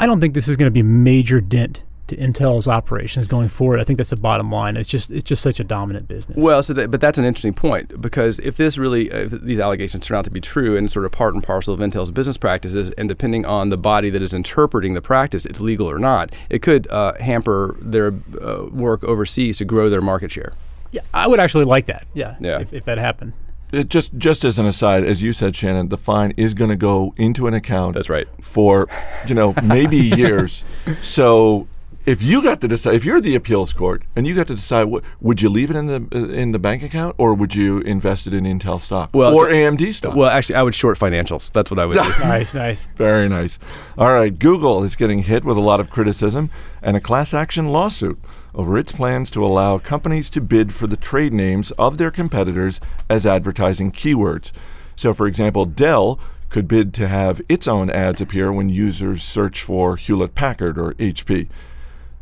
I 0.00 0.06
don't 0.06 0.20
think 0.20 0.34
this 0.34 0.48
is 0.48 0.56
going 0.56 0.66
to 0.66 0.72
be 0.72 0.80
a 0.80 0.84
major 0.84 1.40
dent 1.40 1.84
to 2.14 2.22
Intel's 2.22 2.68
operations 2.68 3.26
going 3.26 3.48
forward. 3.48 3.80
I 3.80 3.84
think 3.84 3.96
that's 3.96 4.10
the 4.10 4.16
bottom 4.16 4.50
line. 4.50 4.76
It's 4.76 4.88
just 4.88 5.10
it's 5.10 5.24
just 5.24 5.42
such 5.42 5.60
a 5.60 5.64
dominant 5.64 6.08
business. 6.08 6.36
Well, 6.36 6.62
so 6.62 6.72
that, 6.74 6.90
but 6.90 7.00
that's 7.00 7.18
an 7.18 7.24
interesting 7.24 7.54
point 7.54 8.00
because 8.00 8.38
if 8.40 8.56
this 8.56 8.78
really, 8.78 9.10
uh, 9.10 9.18
if 9.18 9.30
these 9.30 9.60
allegations 9.60 10.06
turn 10.06 10.18
out 10.18 10.24
to 10.24 10.30
be 10.30 10.40
true 10.40 10.76
and 10.76 10.90
sort 10.90 11.04
of 11.04 11.12
part 11.12 11.34
and 11.34 11.42
parcel 11.42 11.74
of 11.74 11.80
Intel's 11.80 12.10
business 12.10 12.36
practices, 12.36 12.90
and 12.98 13.08
depending 13.08 13.44
on 13.44 13.70
the 13.70 13.76
body 13.76 14.10
that 14.10 14.22
is 14.22 14.34
interpreting 14.34 14.94
the 14.94 15.02
practice, 15.02 15.46
it's 15.46 15.60
legal 15.60 15.90
or 15.90 15.98
not, 15.98 16.32
it 16.50 16.62
could 16.62 16.86
uh, 16.88 17.14
hamper 17.20 17.76
their 17.80 18.14
uh, 18.40 18.66
work 18.70 19.02
overseas 19.04 19.56
to 19.58 19.64
grow 19.64 19.88
their 19.88 20.02
market 20.02 20.30
share. 20.30 20.52
yeah, 20.92 21.02
I 21.12 21.26
would 21.26 21.40
actually 21.40 21.64
like 21.64 21.86
that. 21.86 22.06
Yeah, 22.14 22.36
Yeah. 22.40 22.60
If, 22.60 22.72
if 22.72 22.84
that 22.84 22.98
happened. 22.98 23.32
It 23.72 23.88
just 23.88 24.14
just 24.18 24.44
as 24.44 24.58
an 24.58 24.66
aside, 24.66 25.02
as 25.02 25.22
you 25.22 25.32
said, 25.32 25.56
Shannon, 25.56 25.88
the 25.88 25.96
fine 25.96 26.34
is 26.36 26.52
going 26.52 26.68
to 26.68 26.76
go 26.76 27.14
into 27.16 27.46
an 27.46 27.54
account. 27.54 27.94
That's 27.94 28.10
right. 28.10 28.28
For 28.42 28.86
you 29.26 29.34
know 29.34 29.54
maybe 29.64 29.96
years. 30.16 30.62
So 31.00 31.66
if 32.04 32.22
you 32.22 32.42
got 32.42 32.60
to 32.60 32.68
decide, 32.68 32.94
if 32.94 33.04
you're 33.04 33.20
the 33.20 33.34
appeals 33.34 33.72
court 33.72 34.02
and 34.16 34.26
you 34.26 34.34
got 34.34 34.46
to 34.48 34.54
decide, 34.54 34.84
what, 34.84 35.04
would 35.20 35.40
you 35.40 35.48
leave 35.48 35.70
it 35.70 35.76
in 35.76 35.86
the 35.86 36.06
uh, 36.12 36.28
in 36.32 36.52
the 36.52 36.58
bank 36.58 36.82
account 36.82 37.14
or 37.18 37.34
would 37.34 37.54
you 37.54 37.78
invest 37.80 38.26
it 38.26 38.34
in 38.34 38.44
Intel 38.44 38.80
stock 38.80 39.10
Well, 39.12 39.34
or 39.34 39.46
so- 39.50 39.52
AMD 39.54 39.94
stock? 39.94 40.14
Well, 40.16 40.28
actually, 40.28 40.56
I 40.56 40.62
would 40.62 40.74
short 40.74 40.98
financials. 40.98 41.52
That's 41.52 41.70
what 41.70 41.78
I 41.78 41.86
would 41.86 41.94
do. 41.94 42.00
nice, 42.20 42.54
nice. 42.54 42.86
Very 42.96 43.28
nice. 43.28 43.58
All 43.96 44.12
right, 44.12 44.36
Google 44.36 44.82
is 44.84 44.96
getting 44.96 45.22
hit 45.22 45.44
with 45.44 45.56
a 45.56 45.60
lot 45.60 45.80
of 45.80 45.90
criticism 45.90 46.50
and 46.82 46.96
a 46.96 47.00
class 47.00 47.32
action 47.32 47.68
lawsuit 47.68 48.18
over 48.54 48.76
its 48.76 48.92
plans 48.92 49.30
to 49.30 49.44
allow 49.44 49.78
companies 49.78 50.28
to 50.30 50.40
bid 50.40 50.72
for 50.72 50.86
the 50.86 50.96
trade 50.96 51.32
names 51.32 51.70
of 51.72 51.98
their 51.98 52.10
competitors 52.10 52.80
as 53.08 53.24
advertising 53.24 53.92
keywords. 53.92 54.52
So, 54.96 55.14
for 55.14 55.26
example, 55.26 55.64
Dell 55.64 56.18
could 56.50 56.68
bid 56.68 56.92
to 56.94 57.08
have 57.08 57.40
its 57.48 57.66
own 57.66 57.88
ads 57.88 58.20
appear 58.20 58.52
when 58.52 58.68
users 58.68 59.22
search 59.22 59.62
for 59.62 59.96
Hewlett 59.96 60.34
Packard 60.34 60.78
or 60.78 60.92
HP. 60.94 61.48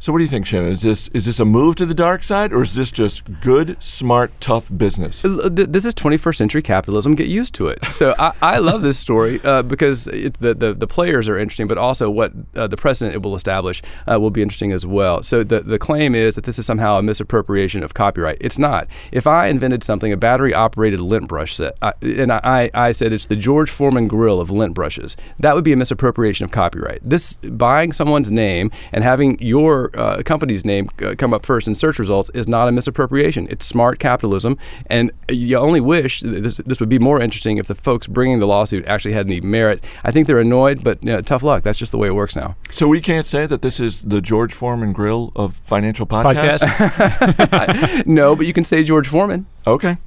So, 0.02 0.12
what 0.12 0.18
do 0.20 0.24
you 0.24 0.30
think, 0.30 0.46
Shannon? 0.46 0.72
Is 0.72 0.80
this 0.80 1.08
is 1.08 1.26
this 1.26 1.40
a 1.40 1.44
move 1.44 1.76
to 1.76 1.84
the 1.84 1.92
dark 1.92 2.22
side, 2.22 2.54
or 2.54 2.62
is 2.62 2.74
this 2.74 2.90
just 2.90 3.22
good, 3.42 3.76
smart, 3.82 4.32
tough 4.40 4.70
business? 4.74 5.20
This 5.20 5.84
is 5.84 5.92
21st 5.94 6.36
century 6.36 6.62
capitalism. 6.62 7.14
Get 7.14 7.28
used 7.28 7.54
to 7.56 7.68
it. 7.68 7.78
So 7.90 8.14
I, 8.18 8.32
I 8.40 8.58
love 8.58 8.80
this 8.80 8.98
story 8.98 9.40
uh, 9.44 9.60
because 9.60 10.06
it, 10.06 10.40
the, 10.40 10.54
the 10.54 10.72
the 10.72 10.86
players 10.86 11.28
are 11.28 11.38
interesting, 11.38 11.66
but 11.66 11.76
also 11.76 12.08
what 12.08 12.32
uh, 12.56 12.66
the 12.66 12.78
precedent 12.78 13.14
it 13.14 13.22
will 13.22 13.36
establish 13.36 13.82
uh, 14.10 14.18
will 14.18 14.30
be 14.30 14.40
interesting 14.40 14.72
as 14.72 14.86
well. 14.86 15.22
So 15.22 15.44
the 15.44 15.60
the 15.60 15.78
claim 15.78 16.14
is 16.14 16.34
that 16.36 16.44
this 16.44 16.58
is 16.58 16.64
somehow 16.64 16.96
a 16.96 17.02
misappropriation 17.02 17.82
of 17.82 17.92
copyright. 17.92 18.38
It's 18.40 18.58
not. 18.58 18.88
If 19.12 19.26
I 19.26 19.48
invented 19.48 19.84
something, 19.84 20.10
a 20.14 20.16
battery 20.16 20.54
operated 20.54 21.00
lint 21.00 21.28
brush 21.28 21.56
set, 21.56 21.76
uh, 21.82 21.92
and 22.00 22.32
I, 22.32 22.70
I 22.72 22.92
said 22.92 23.12
it's 23.12 23.26
the 23.26 23.36
George 23.36 23.68
Foreman 23.70 24.08
grill 24.08 24.40
of 24.40 24.50
lint 24.50 24.72
brushes, 24.72 25.14
that 25.40 25.54
would 25.54 25.64
be 25.64 25.74
a 25.74 25.76
misappropriation 25.76 26.44
of 26.44 26.52
copyright. 26.52 27.00
This 27.04 27.34
buying 27.42 27.92
someone's 27.92 28.30
name 28.30 28.70
and 28.92 29.04
having 29.04 29.38
your 29.40 29.89
uh, 29.94 30.22
company's 30.22 30.64
name 30.64 30.88
uh, 31.02 31.14
come 31.16 31.34
up 31.34 31.44
first 31.44 31.68
in 31.68 31.74
search 31.74 31.98
results 31.98 32.30
is 32.34 32.48
not 32.48 32.68
a 32.68 32.72
misappropriation. 32.72 33.46
It's 33.50 33.66
smart 33.66 33.98
capitalism, 33.98 34.58
and 34.86 35.10
you 35.28 35.56
only 35.56 35.80
wish 35.80 36.20
this, 36.20 36.54
this 36.54 36.80
would 36.80 36.88
be 36.88 36.98
more 36.98 37.20
interesting 37.20 37.58
if 37.58 37.66
the 37.66 37.74
folks 37.74 38.06
bringing 38.06 38.38
the 38.38 38.46
lawsuit 38.46 38.86
actually 38.86 39.12
had 39.12 39.26
any 39.26 39.40
merit. 39.40 39.82
I 40.04 40.10
think 40.10 40.26
they're 40.26 40.38
annoyed, 40.40 40.82
but 40.84 41.02
you 41.02 41.12
know, 41.12 41.20
tough 41.20 41.42
luck. 41.42 41.62
That's 41.62 41.78
just 41.78 41.92
the 41.92 41.98
way 41.98 42.08
it 42.08 42.14
works 42.14 42.36
now. 42.36 42.56
So 42.70 42.88
we 42.88 43.00
can't 43.00 43.26
say 43.26 43.46
that 43.46 43.62
this 43.62 43.80
is 43.80 44.02
the 44.02 44.20
George 44.20 44.52
Foreman 44.52 44.92
grill 44.92 45.32
of 45.36 45.56
financial 45.56 46.06
podcasts. 46.06 46.58
Podcast. 46.58 48.06
no, 48.06 48.36
but 48.36 48.46
you 48.46 48.52
can 48.52 48.64
say 48.64 48.82
George 48.82 49.08
Foreman. 49.08 49.46
Okay. 49.66 49.98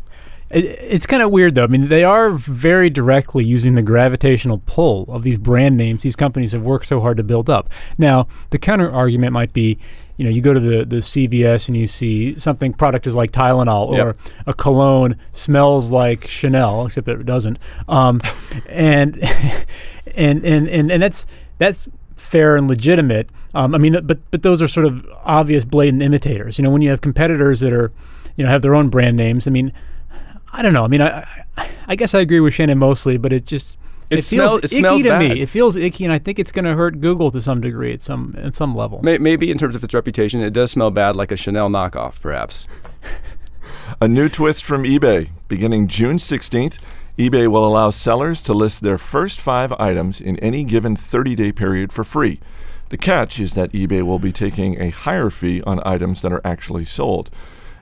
It, 0.53 0.65
it's 0.65 1.05
kind 1.05 1.23
of 1.23 1.31
weird 1.31 1.55
though. 1.55 1.63
I 1.63 1.67
mean, 1.67 1.89
they 1.89 2.03
are 2.03 2.29
very 2.29 2.89
directly 2.89 3.43
using 3.43 3.75
the 3.75 3.81
gravitational 3.81 4.61
pull 4.65 5.05
of 5.09 5.23
these 5.23 5.37
brand 5.37 5.75
names 5.77 6.01
these 6.03 6.15
companies 6.15 6.51
have 6.51 6.61
worked 6.61 6.85
so 6.85 7.01
hard 7.01 7.17
to 7.17 7.23
build 7.23 7.49
up. 7.49 7.69
Now, 7.97 8.27
the 8.51 8.57
counter 8.59 8.91
argument 8.91 9.33
might 9.33 9.51
be, 9.53 9.77
you 10.17 10.25
know, 10.25 10.31
you 10.31 10.41
go 10.41 10.53
to 10.53 10.59
the, 10.59 10.85
the 10.85 10.97
CVS 10.97 11.67
and 11.67 11.75
you 11.75 11.87
see 11.87 12.37
something 12.37 12.71
product 12.73 13.07
is 13.07 13.15
like 13.15 13.31
Tylenol 13.31 13.87
or 13.87 14.07
Yep. 14.07 14.17
a 14.47 14.53
cologne 14.53 15.17
smells 15.31 15.91
like 15.91 16.27
Chanel, 16.27 16.85
except 16.85 17.07
it 17.07 17.25
doesn't. 17.25 17.57
Um, 17.87 18.21
and, 18.69 19.19
and 20.15 20.45
and 20.45 20.67
and 20.67 20.91
and 20.91 21.01
that's 21.01 21.25
that's 21.57 21.89
fair 22.15 22.55
and 22.55 22.67
legitimate. 22.67 23.29
Um, 23.55 23.73
I 23.73 23.77
mean, 23.79 23.93
but 24.05 24.19
but 24.31 24.43
those 24.43 24.61
are 24.61 24.67
sort 24.67 24.85
of 24.85 25.05
obvious, 25.23 25.65
blatant 25.65 26.01
imitators. 26.01 26.57
You 26.59 26.63
know, 26.63 26.69
when 26.69 26.81
you 26.81 26.89
have 26.89 27.01
competitors 27.01 27.61
that 27.61 27.73
are, 27.73 27.91
you 28.37 28.43
know, 28.43 28.49
have 28.49 28.61
their 28.61 28.75
own 28.75 28.89
brand 28.89 29.17
names. 29.17 29.47
I 29.47 29.51
mean, 29.51 29.71
I 30.53 30.61
don't 30.61 30.73
know. 30.73 30.85
I 30.85 30.87
mean, 30.87 31.01
I 31.01 31.27
I, 31.57 31.69
I 31.87 31.95
guess 31.95 32.13
I 32.15 32.19
agree 32.21 32.39
with 32.39 32.53
Shannon 32.53 32.77
mostly, 32.77 33.17
but 33.17 33.33
it 33.33 33.45
just 33.45 33.75
It 34.09 34.17
feels 34.17 34.25
smell- 34.25 34.57
it 34.57 34.65
icky 34.65 34.79
smells 34.79 35.01
to 35.03 35.09
bad. 35.09 35.19
me. 35.31 35.41
It 35.41 35.49
feels 35.49 35.75
icky, 35.75 36.03
and 36.05 36.13
I 36.13 36.19
think 36.19 36.39
it's 36.39 36.51
going 36.51 36.65
to 36.65 36.75
hurt 36.75 37.01
Google 37.01 37.31
to 37.31 37.41
some 37.41 37.59
degree 37.59 37.91
at 37.93 38.01
some 38.01 38.33
at 38.37 38.55
some 38.55 38.75
level. 38.75 38.99
Maybe 39.03 39.49
in 39.51 39.57
terms 39.57 39.75
of 39.75 39.83
its 39.83 39.93
reputation, 39.93 40.41
it 40.41 40.51
does 40.53 40.71
smell 40.71 40.91
bad, 40.91 41.15
like 41.15 41.31
a 41.31 41.35
Chanel 41.37 41.69
knockoff, 41.69 42.21
perhaps. 42.21 42.67
A 43.99 44.07
new 44.07 44.29
twist 44.29 44.63
from 44.63 44.83
eBay. 44.83 45.29
Beginning 45.47 45.87
June 45.87 46.17
16th, 46.17 46.77
eBay 47.17 47.47
will 47.47 47.65
allow 47.67 47.89
sellers 47.89 48.41
to 48.43 48.53
list 48.53 48.81
their 48.81 48.97
first 48.97 49.39
five 49.39 49.71
items 49.73 50.19
in 50.21 50.37
any 50.39 50.63
given 50.63 50.95
30 50.95 51.35
day 51.35 51.51
period 51.51 51.91
for 51.91 52.03
free. 52.03 52.39
The 52.89 52.97
catch 52.97 53.39
is 53.39 53.53
that 53.53 53.71
eBay 53.71 54.03
will 54.03 54.19
be 54.19 54.31
taking 54.31 54.79
a 54.79 54.89
higher 54.89 55.29
fee 55.29 55.61
on 55.63 55.81
items 55.85 56.21
that 56.21 56.31
are 56.31 56.41
actually 56.45 56.85
sold. 56.85 57.29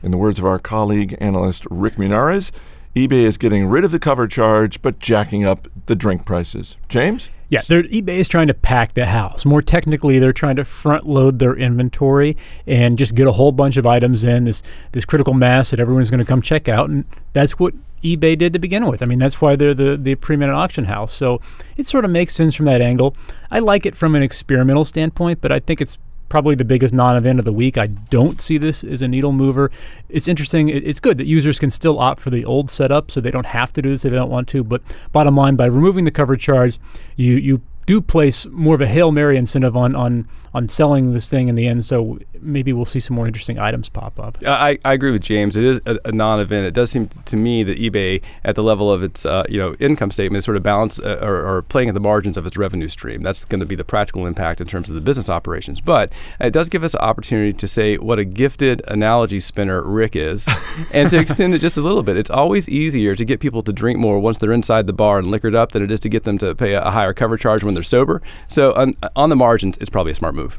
In 0.03 0.11
the 0.11 0.17
words 0.17 0.39
of 0.39 0.45
our 0.45 0.59
colleague 0.59 1.15
analyst 1.21 1.65
Rick 1.69 1.95
Munarriz, 1.95 2.51
eBay 2.95 3.23
is 3.23 3.37
getting 3.37 3.67
rid 3.67 3.85
of 3.85 3.91
the 3.91 3.99
cover 3.99 4.27
charge 4.27 4.81
but 4.81 4.99
jacking 4.99 5.45
up 5.45 5.67
the 5.85 5.95
drink 5.95 6.25
prices. 6.25 6.75
James? 6.89 7.29
Yeah, 7.49 7.59
eBay 7.59 8.17
is 8.17 8.27
trying 8.27 8.47
to 8.47 8.53
pack 8.53 8.93
the 8.93 9.05
house. 9.05 9.45
More 9.45 9.61
technically, 9.61 10.19
they're 10.19 10.33
trying 10.33 10.55
to 10.55 10.63
front 10.63 11.05
load 11.05 11.39
their 11.39 11.53
inventory 11.53 12.37
and 12.65 12.97
just 12.97 13.13
get 13.13 13.27
a 13.27 13.31
whole 13.33 13.51
bunch 13.51 13.75
of 13.75 13.85
items 13.85 14.23
in 14.23 14.45
this 14.45 14.63
this 14.93 15.03
critical 15.03 15.33
mass 15.33 15.71
that 15.71 15.79
everyone's 15.79 16.09
going 16.09 16.19
to 16.19 16.25
come 16.25 16.41
check 16.41 16.69
out, 16.69 16.89
and 16.89 17.03
that's 17.33 17.59
what 17.59 17.73
eBay 18.03 18.37
did 18.37 18.53
to 18.53 18.59
begin 18.59 18.87
with. 18.87 19.03
I 19.03 19.05
mean, 19.05 19.19
that's 19.19 19.41
why 19.41 19.57
they're 19.57 19.73
the 19.73 19.97
the 19.97 20.15
preeminent 20.15 20.57
auction 20.57 20.85
house. 20.85 21.13
So 21.13 21.41
it 21.75 21.85
sort 21.85 22.05
of 22.05 22.11
makes 22.11 22.33
sense 22.33 22.55
from 22.55 22.67
that 22.67 22.81
angle. 22.81 23.15
I 23.51 23.59
like 23.59 23.85
it 23.85 23.95
from 23.95 24.15
an 24.15 24.23
experimental 24.23 24.85
standpoint, 24.85 25.41
but 25.41 25.51
I 25.51 25.59
think 25.59 25.81
it's 25.81 25.97
probably 26.31 26.55
the 26.55 26.65
biggest 26.65 26.93
non-event 26.93 27.39
of 27.39 27.45
the 27.45 27.51
week. 27.51 27.77
I 27.77 27.87
don't 27.87 28.39
see 28.39 28.57
this 28.57 28.85
as 28.85 29.01
a 29.01 29.07
needle 29.07 29.33
mover. 29.33 29.69
It's 30.07 30.29
interesting. 30.29 30.69
It's 30.69 31.01
good 31.01 31.17
that 31.17 31.27
users 31.27 31.59
can 31.59 31.69
still 31.69 31.99
opt 31.99 32.21
for 32.21 32.29
the 32.29 32.45
old 32.45 32.71
setup, 32.71 33.11
so 33.11 33.19
they 33.19 33.31
don't 33.31 33.45
have 33.45 33.73
to 33.73 33.81
do 33.81 33.89
this 33.89 34.05
if 34.05 34.11
they 34.11 34.17
don't 34.17 34.29
want 34.29 34.47
to. 34.47 34.63
But 34.63 34.81
bottom 35.11 35.35
line, 35.35 35.57
by 35.57 35.65
removing 35.65 36.05
the 36.05 36.11
cover 36.11 36.37
charge, 36.37 36.79
you 37.17 37.33
you 37.35 37.61
do 37.85 38.01
place 38.01 38.45
more 38.47 38.75
of 38.75 38.81
a 38.81 38.87
hail 38.87 39.11
mary 39.11 39.37
incentive 39.37 39.75
on 39.75 39.95
on 39.95 40.27
on 40.53 40.67
selling 40.67 41.11
this 41.11 41.29
thing 41.29 41.47
in 41.47 41.55
the 41.55 41.67
end. 41.67 41.83
So 41.85 42.19
maybe 42.41 42.73
we'll 42.73 42.85
see 42.85 42.99
some 42.99 43.15
more 43.15 43.25
interesting 43.27 43.59
items 43.59 43.87
pop 43.87 44.19
up. 44.19 44.37
I, 44.45 44.77
I 44.83 44.93
agree 44.93 45.11
with 45.11 45.21
James. 45.21 45.55
It 45.55 45.63
is 45.63 45.79
a, 45.85 45.97
a 46.05 46.11
non-event. 46.11 46.65
It 46.65 46.73
does 46.73 46.91
seem 46.91 47.07
to 47.07 47.37
me 47.37 47.63
that 47.63 47.77
eBay, 47.77 48.21
at 48.43 48.55
the 48.55 48.63
level 48.63 48.91
of 48.91 49.03
its 49.03 49.25
uh, 49.25 49.43
you 49.47 49.59
know 49.59 49.75
income 49.75 50.11
statement, 50.11 50.39
is 50.39 50.45
sort 50.45 50.57
of 50.57 50.63
balance 50.63 50.99
uh, 50.99 51.19
or, 51.21 51.45
or 51.45 51.61
playing 51.63 51.89
at 51.89 51.93
the 51.93 52.01
margins 52.01 52.37
of 52.37 52.45
its 52.45 52.57
revenue 52.57 52.87
stream. 52.87 53.21
That's 53.21 53.45
going 53.45 53.59
to 53.59 53.65
be 53.65 53.75
the 53.75 53.83
practical 53.83 54.25
impact 54.25 54.59
in 54.59 54.67
terms 54.67 54.89
of 54.89 54.95
the 54.95 55.01
business 55.01 55.29
operations. 55.29 55.79
But 55.79 56.11
it 56.39 56.51
does 56.51 56.69
give 56.69 56.83
us 56.83 56.93
an 56.93 57.01
opportunity 57.01 57.53
to 57.53 57.67
say 57.67 57.97
what 57.97 58.19
a 58.19 58.25
gifted 58.25 58.81
analogy 58.87 59.39
spinner 59.39 59.81
Rick 59.83 60.15
is, 60.15 60.47
and 60.93 61.09
to 61.11 61.19
extend 61.19 61.53
it 61.53 61.59
just 61.59 61.77
a 61.77 61.81
little 61.81 62.03
bit. 62.03 62.17
It's 62.17 62.29
always 62.29 62.67
easier 62.67 63.15
to 63.15 63.23
get 63.23 63.39
people 63.39 63.61
to 63.61 63.71
drink 63.71 63.99
more 63.99 64.19
once 64.19 64.37
they're 64.39 64.51
inside 64.51 64.87
the 64.87 64.93
bar 64.93 65.19
and 65.19 65.27
liquored 65.27 65.55
up 65.55 65.71
than 65.71 65.81
it 65.81 65.91
is 65.91 65.99
to 66.01 66.09
get 66.09 66.23
them 66.23 66.37
to 66.39 66.55
pay 66.55 66.73
a, 66.73 66.81
a 66.81 66.91
higher 66.91 67.13
cover 67.13 67.37
charge 67.37 67.63
when 67.63 67.70
they're 67.73 67.83
sober. 67.83 68.21
So 68.47 68.73
on, 68.73 68.95
on 69.15 69.29
the 69.29 69.35
margins, 69.35 69.77
it's 69.79 69.89
probably 69.89 70.11
a 70.11 70.15
smart 70.15 70.35
move. 70.35 70.57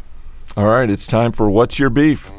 All 0.56 0.66
right, 0.66 0.88
it's 0.90 1.06
time 1.06 1.32
for 1.32 1.48
What's 1.50 1.78
Your 1.78 1.90
Beef? 1.90 2.30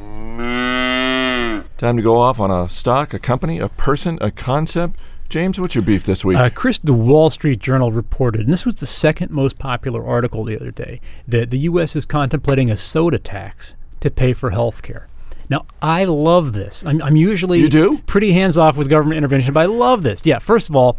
Time 1.76 1.96
to 1.96 2.02
go 2.02 2.16
off 2.18 2.38
on 2.40 2.50
a 2.50 2.68
stock, 2.68 3.12
a 3.12 3.18
company, 3.18 3.58
a 3.58 3.68
person, 3.68 4.18
a 4.20 4.30
concept. 4.30 4.98
James, 5.28 5.58
what's 5.58 5.74
your 5.74 5.82
beef 5.82 6.04
this 6.04 6.24
week? 6.24 6.38
Uh, 6.38 6.48
Chris, 6.50 6.78
the 6.78 6.92
Wall 6.92 7.28
Street 7.30 7.58
Journal 7.58 7.90
reported, 7.90 8.42
and 8.42 8.52
this 8.52 8.64
was 8.64 8.76
the 8.76 8.86
second 8.86 9.30
most 9.32 9.58
popular 9.58 10.06
article 10.06 10.44
the 10.44 10.54
other 10.54 10.70
day, 10.70 11.00
that 11.26 11.50
the 11.50 11.58
U.S. 11.60 11.96
is 11.96 12.06
contemplating 12.06 12.70
a 12.70 12.76
soda 12.76 13.18
tax 13.18 13.74
to 14.00 14.10
pay 14.10 14.32
for 14.32 14.50
health 14.50 14.82
care. 14.82 15.08
Now, 15.50 15.66
I 15.82 16.04
love 16.04 16.52
this. 16.52 16.84
I'm, 16.86 17.02
I'm 17.02 17.16
usually 17.16 17.58
You 17.60 17.68
do? 17.68 17.98
pretty 18.06 18.32
hands 18.32 18.56
off 18.56 18.76
with 18.76 18.88
government 18.88 19.18
intervention, 19.18 19.52
but 19.52 19.60
I 19.60 19.66
love 19.66 20.02
this. 20.02 20.22
Yeah, 20.24 20.38
first 20.38 20.68
of 20.70 20.76
all, 20.76 20.96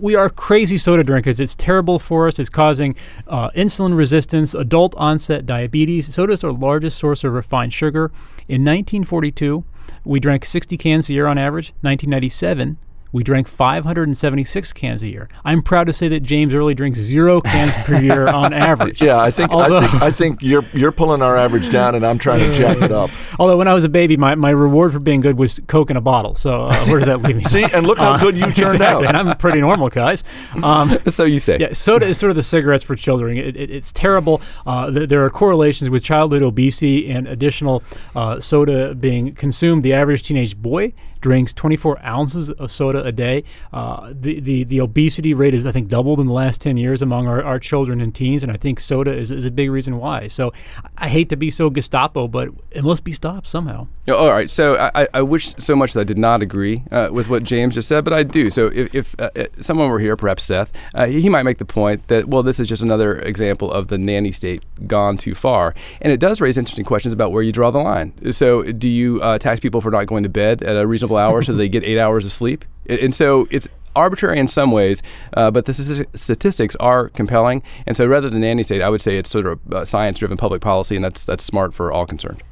we 0.00 0.14
are 0.14 0.28
crazy 0.28 0.76
soda 0.76 1.04
drinkers. 1.04 1.40
It's 1.40 1.54
terrible 1.54 1.98
for 1.98 2.26
us. 2.26 2.38
It's 2.38 2.48
causing 2.48 2.96
uh, 3.26 3.50
insulin 3.50 3.96
resistance, 3.96 4.54
adult 4.54 4.94
onset 4.96 5.46
diabetes. 5.46 6.12
Soda 6.12 6.32
is 6.32 6.44
our 6.44 6.52
largest 6.52 6.98
source 6.98 7.24
of 7.24 7.32
refined 7.32 7.72
sugar. 7.72 8.06
In 8.48 8.62
1942, 8.62 9.64
we 10.04 10.20
drank 10.20 10.44
60 10.44 10.76
cans 10.76 11.08
a 11.10 11.14
year 11.14 11.26
on 11.26 11.38
average. 11.38 11.68
1997, 11.80 12.78
we 13.14 13.22
drank 13.22 13.46
576 13.46 14.72
cans 14.72 15.04
a 15.04 15.08
year. 15.08 15.28
I'm 15.44 15.62
proud 15.62 15.84
to 15.86 15.92
say 15.92 16.08
that 16.08 16.24
James 16.24 16.52
Early 16.52 16.74
drinks 16.74 16.98
zero 16.98 17.40
cans 17.40 17.76
per 17.76 18.00
year 18.00 18.26
on 18.42 18.52
average. 18.52 19.00
yeah, 19.00 19.20
I 19.20 19.30
think, 19.30 19.52
Although- 19.52 19.76
I 19.78 19.86
think 19.86 20.02
I 20.02 20.10
think 20.10 20.42
you're 20.42 20.64
you're 20.72 20.90
pulling 20.90 21.22
our 21.22 21.36
average 21.36 21.70
down, 21.70 21.94
and 21.94 22.04
I'm 22.04 22.18
trying 22.18 22.40
to 22.40 22.52
jack 22.52 22.78
it 22.82 22.90
up. 22.90 23.10
Although 23.38 23.56
when 23.56 23.68
I 23.68 23.74
was 23.74 23.84
a 23.84 23.88
baby, 23.88 24.16
my, 24.16 24.34
my 24.34 24.50
reward 24.50 24.90
for 24.92 24.98
being 24.98 25.20
good 25.20 25.38
was 25.38 25.60
Coke 25.68 25.90
in 25.90 25.96
a 25.96 26.00
bottle. 26.00 26.34
So 26.34 26.64
uh, 26.64 26.76
where 26.86 26.98
does 26.98 27.06
that 27.06 27.22
leave 27.22 27.36
me? 27.36 27.44
See, 27.48 27.62
and 27.62 27.86
look 27.86 27.98
how 27.98 28.18
good 28.18 28.36
you 28.36 28.42
turned 28.46 28.74
exactly. 28.74 29.06
And 29.06 29.16
out. 29.16 29.26
I'm 29.28 29.36
pretty 29.36 29.60
normal, 29.60 29.90
guys. 29.90 30.24
Um, 30.60 30.98
so 31.08 31.22
you 31.22 31.38
say. 31.38 31.58
yeah, 31.60 31.72
soda 31.72 32.06
is 32.06 32.18
sort 32.18 32.30
of 32.30 32.36
the 32.36 32.42
cigarettes 32.42 32.82
for 32.82 32.96
children. 32.96 33.36
It, 33.38 33.56
it, 33.56 33.70
it's 33.70 33.92
terrible. 33.92 34.42
Uh, 34.66 34.90
th- 34.90 35.08
there 35.08 35.24
are 35.24 35.30
correlations 35.30 35.88
with 35.88 36.02
childhood 36.02 36.42
obesity 36.42 37.08
and 37.12 37.28
additional 37.28 37.84
uh, 38.16 38.40
soda 38.40 38.92
being 38.96 39.32
consumed. 39.34 39.84
The 39.84 39.92
average 39.92 40.24
teenage 40.24 40.56
boy 40.56 40.94
drinks 41.24 41.54
24 41.54 42.04
ounces 42.04 42.50
of 42.50 42.70
soda 42.70 43.02
a 43.02 43.10
day. 43.10 43.42
Uh, 43.72 44.12
the, 44.12 44.40
the 44.40 44.64
the 44.64 44.78
obesity 44.78 45.32
rate 45.32 45.54
is 45.54 45.64
I 45.64 45.72
think 45.72 45.88
doubled 45.88 46.20
in 46.20 46.26
the 46.26 46.34
last 46.34 46.60
10 46.60 46.76
years 46.76 47.00
among 47.00 47.26
our, 47.26 47.42
our 47.42 47.58
children 47.58 48.02
and 48.02 48.14
teens, 48.14 48.42
and 48.42 48.52
I 48.52 48.58
think 48.58 48.78
soda 48.78 49.10
is, 49.16 49.30
is 49.30 49.46
a 49.46 49.50
big 49.50 49.70
reason 49.70 49.96
why. 49.96 50.28
So 50.28 50.52
I 50.98 51.08
hate 51.08 51.30
to 51.30 51.36
be 51.36 51.50
so 51.50 51.70
Gestapo, 51.70 52.28
but 52.28 52.50
it 52.72 52.84
must 52.84 53.04
be 53.04 53.12
stopped 53.12 53.46
somehow. 53.46 53.86
Oh, 54.06 54.16
all 54.16 54.28
right. 54.28 54.50
So 54.50 54.76
I, 54.94 55.08
I 55.14 55.22
wish 55.22 55.54
so 55.56 55.74
much 55.74 55.94
that 55.94 56.00
I 56.00 56.04
did 56.04 56.18
not 56.18 56.42
agree 56.42 56.82
uh, 56.90 57.08
with 57.10 57.30
what 57.30 57.42
James 57.42 57.74
just 57.74 57.88
said, 57.88 58.04
but 58.04 58.12
I 58.12 58.22
do. 58.22 58.50
So 58.50 58.66
if, 58.66 58.94
if 58.94 59.18
uh, 59.18 59.30
uh 59.34 59.46
someone 59.60 59.88
were 59.88 60.00
here, 60.00 60.16
perhaps 60.16 60.44
Seth, 60.44 60.72
uh, 60.94 61.06
he 61.06 61.30
might 61.30 61.44
make 61.44 61.56
the 61.56 61.64
point 61.64 62.06
that 62.08 62.28
well, 62.28 62.42
this 62.42 62.60
is 62.60 62.68
just 62.68 62.82
another 62.82 63.18
example 63.20 63.72
of 63.72 63.88
the 63.88 63.96
nanny 63.96 64.30
state 64.30 64.62
gone 64.86 65.16
too 65.16 65.34
far, 65.34 65.74
and 66.02 66.12
it 66.12 66.20
does 66.20 66.42
raise 66.42 66.58
interesting 66.58 66.84
questions 66.84 67.14
about 67.14 67.32
where 67.32 67.42
you 67.42 67.52
draw 67.52 67.70
the 67.70 67.78
line. 67.78 68.12
So 68.30 68.62
do 68.62 68.90
you 68.90 69.22
uh, 69.22 69.38
tax 69.38 69.58
people 69.58 69.80
for 69.80 69.90
not 69.90 70.04
going 70.04 70.22
to 70.24 70.28
bed 70.28 70.62
at 70.62 70.76
a 70.76 70.86
reasonable 70.86 71.13
hour 71.16 71.42
so 71.42 71.54
they 71.54 71.68
get 71.68 71.84
eight 71.84 71.98
hours 71.98 72.24
of 72.24 72.32
sleep? 72.32 72.64
And 72.88 73.14
so 73.14 73.48
it's 73.50 73.68
arbitrary 73.96 74.38
in 74.38 74.48
some 74.48 74.72
ways, 74.72 75.02
uh, 75.34 75.50
but 75.50 75.66
the 75.66 75.74
statistics 76.14 76.76
are 76.76 77.08
compelling. 77.10 77.62
And 77.86 77.96
so 77.96 78.06
rather 78.06 78.28
than 78.28 78.40
nanny 78.40 78.62
state, 78.62 78.82
I 78.82 78.88
would 78.88 79.00
say 79.00 79.16
it's 79.16 79.30
sort 79.30 79.46
of 79.46 79.60
uh, 79.72 79.84
science-driven 79.84 80.36
public 80.36 80.60
policy, 80.60 80.96
and 80.96 81.04
that's 81.04 81.24
that's 81.24 81.44
smart 81.44 81.74
for 81.74 81.92
all 81.92 82.06
concerned. 82.06 82.42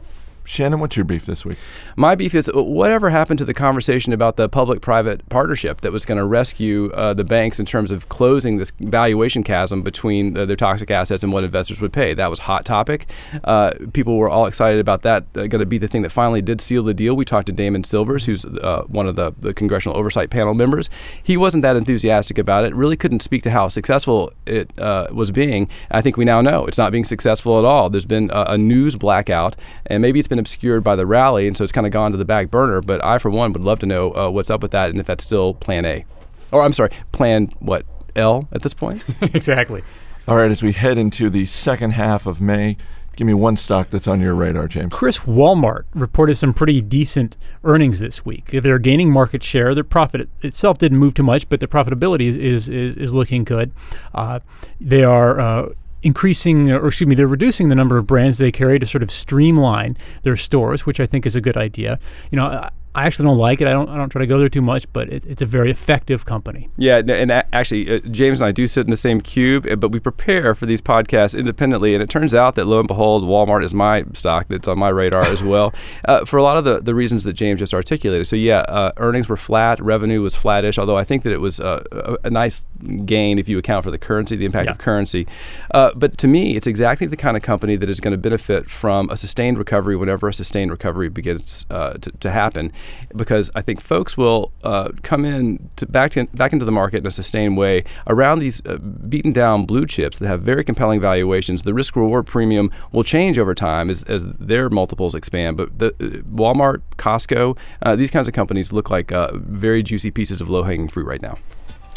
Shannon, 0.45 0.81
what's 0.81 0.97
your 0.97 1.05
beef 1.05 1.25
this 1.27 1.45
week? 1.45 1.57
My 1.97 2.15
beef 2.15 2.35
is 2.35 2.49
uh, 2.49 2.63
whatever 2.63 3.11
happened 3.11 3.39
to 3.39 3.45
the 3.45 3.55
conversation 3.55 4.13
about 4.13 4.37
the 4.37 4.49
public 4.49 4.81
private 4.81 5.29
partnership 5.29 5.83
that 5.83 5.93
was 5.93 6.05
going 6.05 6.19
to 6.19 6.25
rescue 6.25 6.91
uh, 6.93 7.15
the 7.15 7.25
banks 7.25 7.61
in 7.61 7.67
terms 7.67 7.91
of 7.91 8.09
closing 8.09 8.57
this 8.57 8.73
valuation 8.81 9.45
chasm 9.45 9.83
between 9.83 10.37
uh, 10.37 10.45
their 10.45 10.57
toxic 10.57 10.91
assets 10.91 11.23
and 11.23 11.33
what 11.33 11.45
investors 11.45 11.81
would 11.81 11.93
pay. 11.93 12.13
That 12.13 12.29
was 12.29 12.41
hot 12.41 12.65
topic. 12.65 13.09
Uh, 13.45 13.73
people 13.93 14.17
were 14.17 14.29
all 14.29 14.47
excited 14.47 14.81
about 14.81 15.03
that, 15.03 15.25
uh, 15.35 15.47
going 15.47 15.61
to 15.61 15.67
be 15.67 15.79
the 15.79 15.89
thing 15.89 16.03
that 16.03 16.11
finally 16.11 16.43
did 16.43 16.61
seal 16.61 16.83
the 16.83 16.95
deal. 16.95 17.15
We 17.15 17.25
talked 17.25 17.47
to 17.47 17.53
Damon 17.53 17.85
Silvers, 17.85 18.27
who's 18.27 18.45
uh, 18.45 18.83
one 18.89 19.07
of 19.07 19.15
the, 19.15 19.33
the 19.39 19.55
congressional 19.55 19.97
oversight 19.97 20.31
panel 20.31 20.55
members. 20.55 20.91
He 21.23 21.37
wasn't 21.37 21.63
that 21.63 21.77
enthusiastic 21.77 22.39
about 22.39 22.65
it, 22.65 22.75
really 22.75 22.97
couldn't 22.97 23.21
speak 23.21 23.43
to 23.45 23.51
how 23.51 23.69
successful 23.69 24.33
it 24.47 24.71
was 24.77 25.31
being. 25.31 25.69
I 25.91 26.01
think 26.01 26.17
we 26.17 26.25
now 26.25 26.41
know 26.41 26.67
it's 26.67 26.79
not 26.79 26.91
being 26.91 27.05
successful 27.05 27.59
at 27.59 27.65
all. 27.65 27.91
There's 27.91 28.07
been 28.07 28.31
a, 28.33 28.53
a 28.53 28.59
news 28.59 28.97
blackout, 28.97 29.55
and 29.87 30.03
maybe 30.03 30.19
it's 30.19 30.29
been 30.33 30.39
obscured 30.39 30.83
by 30.83 30.97
the 30.97 31.05
rally, 31.05 31.47
and 31.47 31.55
so 31.55 31.63
it's 31.63 31.73
kind 31.73 31.87
of 31.87 31.93
gone 31.93 32.11
to 32.11 32.17
the 32.17 32.25
back 32.25 32.51
burner. 32.51 32.81
But 32.81 33.05
I, 33.05 33.19
for 33.19 33.31
one, 33.31 33.53
would 33.53 33.63
love 33.63 33.81
to 33.81 33.87
know 33.87 34.15
uh, 34.15 34.31
what's 34.31 34.49
up 34.49 34.63
with 34.63 34.71
that 34.71 34.89
and 34.89 34.99
if 34.99 35.07
that's 35.07 35.23
still 35.23 35.53
Plan 35.53 35.85
A, 35.85 36.07
or 36.51 36.63
I'm 36.63 36.73
sorry, 36.73 36.91
Plan 37.13 37.53
what 37.59 37.85
L 38.17 38.49
at 38.51 38.63
this 38.63 38.73
point. 38.73 39.05
exactly. 39.21 39.83
All 40.27 40.37
right, 40.37 40.51
as 40.51 40.63
we 40.63 40.73
head 40.73 40.97
into 40.97 41.29
the 41.29 41.45
second 41.45 41.91
half 41.91 42.27
of 42.27 42.41
May, 42.41 42.79
give 43.17 43.27
me 43.27 43.35
one 43.35 43.59
stock 43.59 43.91
that's 43.91 44.09
on 44.09 44.23
your 44.23 44.35
radar, 44.35 44.69
James. 44.69 44.95
Chris, 44.95 45.19
Walmart 45.19 45.85
reported 45.93 46.37
some 46.37 46.55
pretty 46.55 46.81
decent 46.81 47.37
earnings 47.63 48.01
this 48.01 48.25
week. 48.25 48.53
They're 48.53 48.79
gaining 48.79 49.13
market 49.13 49.43
share. 49.43 49.75
Their 49.75 49.85
profit 49.85 50.31
itself 50.41 50.79
didn't 50.79 50.97
move 50.97 51.13
too 51.13 51.23
much, 51.23 51.47
but 51.51 51.61
their 51.61 51.69
profitability 51.69 52.29
is 52.29 52.39
is, 52.39 52.69
is, 52.71 52.97
is 52.97 53.15
looking 53.15 53.45
good. 53.45 53.73
Uh, 54.15 54.41
they 54.81 55.05
are 55.05 55.39
uh, 55.39 55.69
increasing, 56.03 56.71
or 56.71 56.87
excuse 56.89 57.09
me, 57.09 57.15
they're 57.15 57.27
reducing 57.27 57.69
the 57.69 57.75
number 57.75 57.97
of 57.97 58.07
brands 58.07 58.39
they 58.39 58.53
carry 58.53 58.79
to 58.79 58.87
sort 58.87 59.03
of 59.03 59.11
streamline 59.11 59.97
their 60.23 60.37
stores, 60.37 60.87
which 60.87 61.01
I 61.01 61.07
think 61.07 61.27
is 61.27 61.37
a 61.37 61.41
good 61.41 61.57
idea. 61.57 61.99
You 62.31 62.37
know, 62.37 62.69
I 62.95 63.07
actually 63.07 63.27
don't 63.27 63.39
like 63.39 63.63
it. 63.63 63.69
I 63.69 63.71
don't. 63.71 63.89
I 63.89 63.97
don't 63.97 64.11
try 64.11 64.21
to 64.21 64.27
go 64.27 64.39
there 64.39 64.51
too 64.51 64.61
much, 64.61 64.91
but 64.93 65.09
it, 65.09 65.25
it's 65.25 65.41
a 65.41 65.47
very 65.47 65.71
effective 65.71 66.27
company. 66.27 66.69
Yeah, 66.77 66.99
and 66.99 67.33
actually, 67.33 67.91
uh, 67.91 68.01
James 68.11 68.41
and 68.41 68.47
I 68.47 68.53
do 68.53 68.67
sit 68.67 68.83
in 68.83 68.91
the 68.91 68.99
same 68.99 69.23
cube, 69.23 69.67
uh, 69.67 69.77
but 69.77 69.93
we 69.93 69.99
prepare 69.99 70.55
for 70.55 70.67
these 70.67 70.83
podcasts 70.83 71.39
independently. 71.39 71.95
And 71.95 72.03
it 72.03 72.11
turns 72.11 72.35
out 72.35 72.55
that 72.57 72.67
lo 72.67 72.81
and 72.81 72.89
behold, 72.89 73.25
Walmart 73.25 73.65
is 73.65 73.73
my 73.73 74.05
stock 74.13 74.49
that's 74.49 74.69
on 74.69 74.79
my 74.79 74.91
radar 74.91 75.25
as 75.25 75.43
well, 75.43 75.73
uh, 76.05 76.27
for 76.27 76.37
a 76.37 76.43
lot 76.43 76.59
of 76.59 76.65
the, 76.65 76.81
the 76.81 76.95
reasons 76.95 77.25
that 77.25 77.33
James 77.33 77.61
just 77.61 77.73
articulated. 77.73 78.27
So 78.27 78.37
yeah, 78.37 78.59
uh, 78.61 78.93
earnings 78.99 79.27
were 79.27 79.39
flat, 79.39 79.81
revenue 79.81 80.21
was 80.21 80.37
flattish. 80.37 80.79
Although 80.79 80.99
I 80.99 81.05
think 81.05 81.23
that 81.23 81.33
it 81.33 81.41
was 81.41 81.61
uh, 81.61 81.83
a, 81.93 82.17
a, 82.25 82.31
nice 82.31 82.67
gain 83.05 83.39
if 83.39 83.49
you 83.49 83.59
account 83.59 83.85
for 83.85 83.91
the 83.91 83.99
currency, 83.99 84.37
the 84.37 84.45
impact 84.45 84.67
yeah. 84.67 84.73
of 84.73 84.79
currency. 84.79 85.27
Uh, 85.73 85.91
but 85.95 86.19
to 86.19 86.29
me, 86.29 86.57
it's 86.57 86.67
exactly 86.67 87.07
the 87.07 87.17
kind 87.17 87.37
of 87.37 87.43
company 87.43 87.77
that 87.77 87.89
is 87.89 88.01
going 88.01 88.13
to 88.13 88.19
benefit 88.19 88.69
from 88.69 89.11
a 89.11 89.17
sustained 89.17 89.59
recovery 89.59 89.97
whenever 89.97 90.29
a 90.29 90.35
sustained 90.35 90.71
recovery 90.71 91.09
begins 91.09 91.65
to, 91.71 92.13
to 92.21 92.31
happen 92.31 92.73
because 93.17 93.51
I 93.55 93.63
think 93.63 93.81
folks 93.81 94.17
will 94.17 94.53
uh, 94.65 94.91
come 95.03 95.25
in 95.25 95.71
to 95.77 95.87
back, 95.87 96.13
to, 96.13 96.27
back 96.35 96.53
into 96.53 96.65
the 96.65 96.73
market 96.73 96.99
in 96.99 97.07
a 97.07 97.11
sustained 97.11 97.57
way 97.57 97.85
around 98.07 98.41
these 98.41 98.65
uh, 98.67 98.77
beaten 98.77 99.33
down 99.33 99.67
blue 99.67 99.87
chips 99.87 100.19
that 100.19 100.29
have 100.29 100.43
very 100.43 100.65
compelling 100.65 101.01
valuations. 101.01 101.63
The 101.63 101.75
risk 101.75 101.97
reward 101.97 102.27
premium 102.27 102.71
will 102.93 103.05
change 103.05 103.39
over 103.39 103.55
time 103.55 103.91
as, 103.91 104.03
as 104.05 104.25
their 104.25 104.69
multiples 104.71 105.15
expand. 105.15 105.57
But 105.57 105.79
the, 105.79 105.89
uh, 105.89 106.23
Walmart, 106.35 106.83
Costco, 106.97 107.57
uh, 107.83 107.97
these 107.97 108.11
kinds 108.11 108.29
of 108.29 108.35
companies 108.35 108.73
look 108.73 108.91
like 108.91 109.13
uh, 109.13 109.31
very 109.35 109.83
juicy 109.83 110.11
pieces 110.11 110.41
of 110.41 110.49
low 110.49 110.63
hanging 110.63 110.89
fruit 110.89 111.07
right 111.07 111.23
now. 111.23 111.39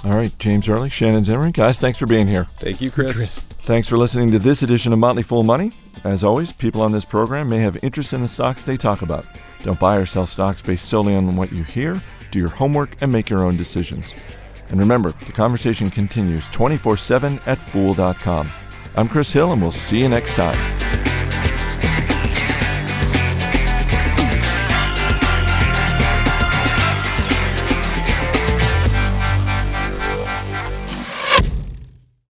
All 0.05 0.13
right, 0.13 0.37
James 0.37 0.69
Early, 0.69 0.89
Shannon 0.89 1.23
Zimmerman. 1.23 1.51
Guys, 1.51 1.79
thanks 1.79 1.97
for 1.97 2.05
being 2.05 2.27
here. 2.27 2.47
Thank 2.57 2.79
you, 2.79 2.91
Chris. 2.91 3.17
Chris. 3.17 3.39
Thanks 3.63 3.87
for 3.87 3.97
listening 3.97 4.29
to 4.33 4.39
this 4.39 4.61
edition 4.61 4.93
of 4.93 4.99
Motley 4.99 5.23
Fool 5.23 5.43
Money. 5.43 5.71
As 6.03 6.23
always, 6.23 6.51
people 6.51 6.83
on 6.83 6.91
this 6.91 7.05
program 7.05 7.49
may 7.49 7.57
have 7.57 7.83
interest 7.83 8.13
in 8.13 8.21
the 8.21 8.27
stocks 8.27 8.63
they 8.63 8.77
talk 8.77 9.01
about. 9.01 9.25
Don't 9.63 9.79
buy 9.79 9.97
or 9.97 10.05
sell 10.05 10.27
stocks 10.27 10.61
based 10.61 10.87
solely 10.87 11.15
on 11.15 11.35
what 11.35 11.51
you 11.51 11.63
hear. 11.63 11.99
Do 12.29 12.37
your 12.37 12.49
homework 12.49 13.01
and 13.01 13.11
make 13.11 13.31
your 13.31 13.43
own 13.43 13.57
decisions. 13.57 14.13
And 14.69 14.79
remember, 14.79 15.09
the 15.09 15.31
conversation 15.31 15.89
continues 15.89 16.47
24 16.49 16.97
7 16.97 17.39
at 17.47 17.57
fool.com. 17.57 18.47
I'm 18.95 19.07
Chris 19.07 19.31
Hill, 19.31 19.53
and 19.53 19.61
we'll 19.61 19.71
see 19.71 20.01
you 20.01 20.09
next 20.09 20.33
time. 20.33 21.14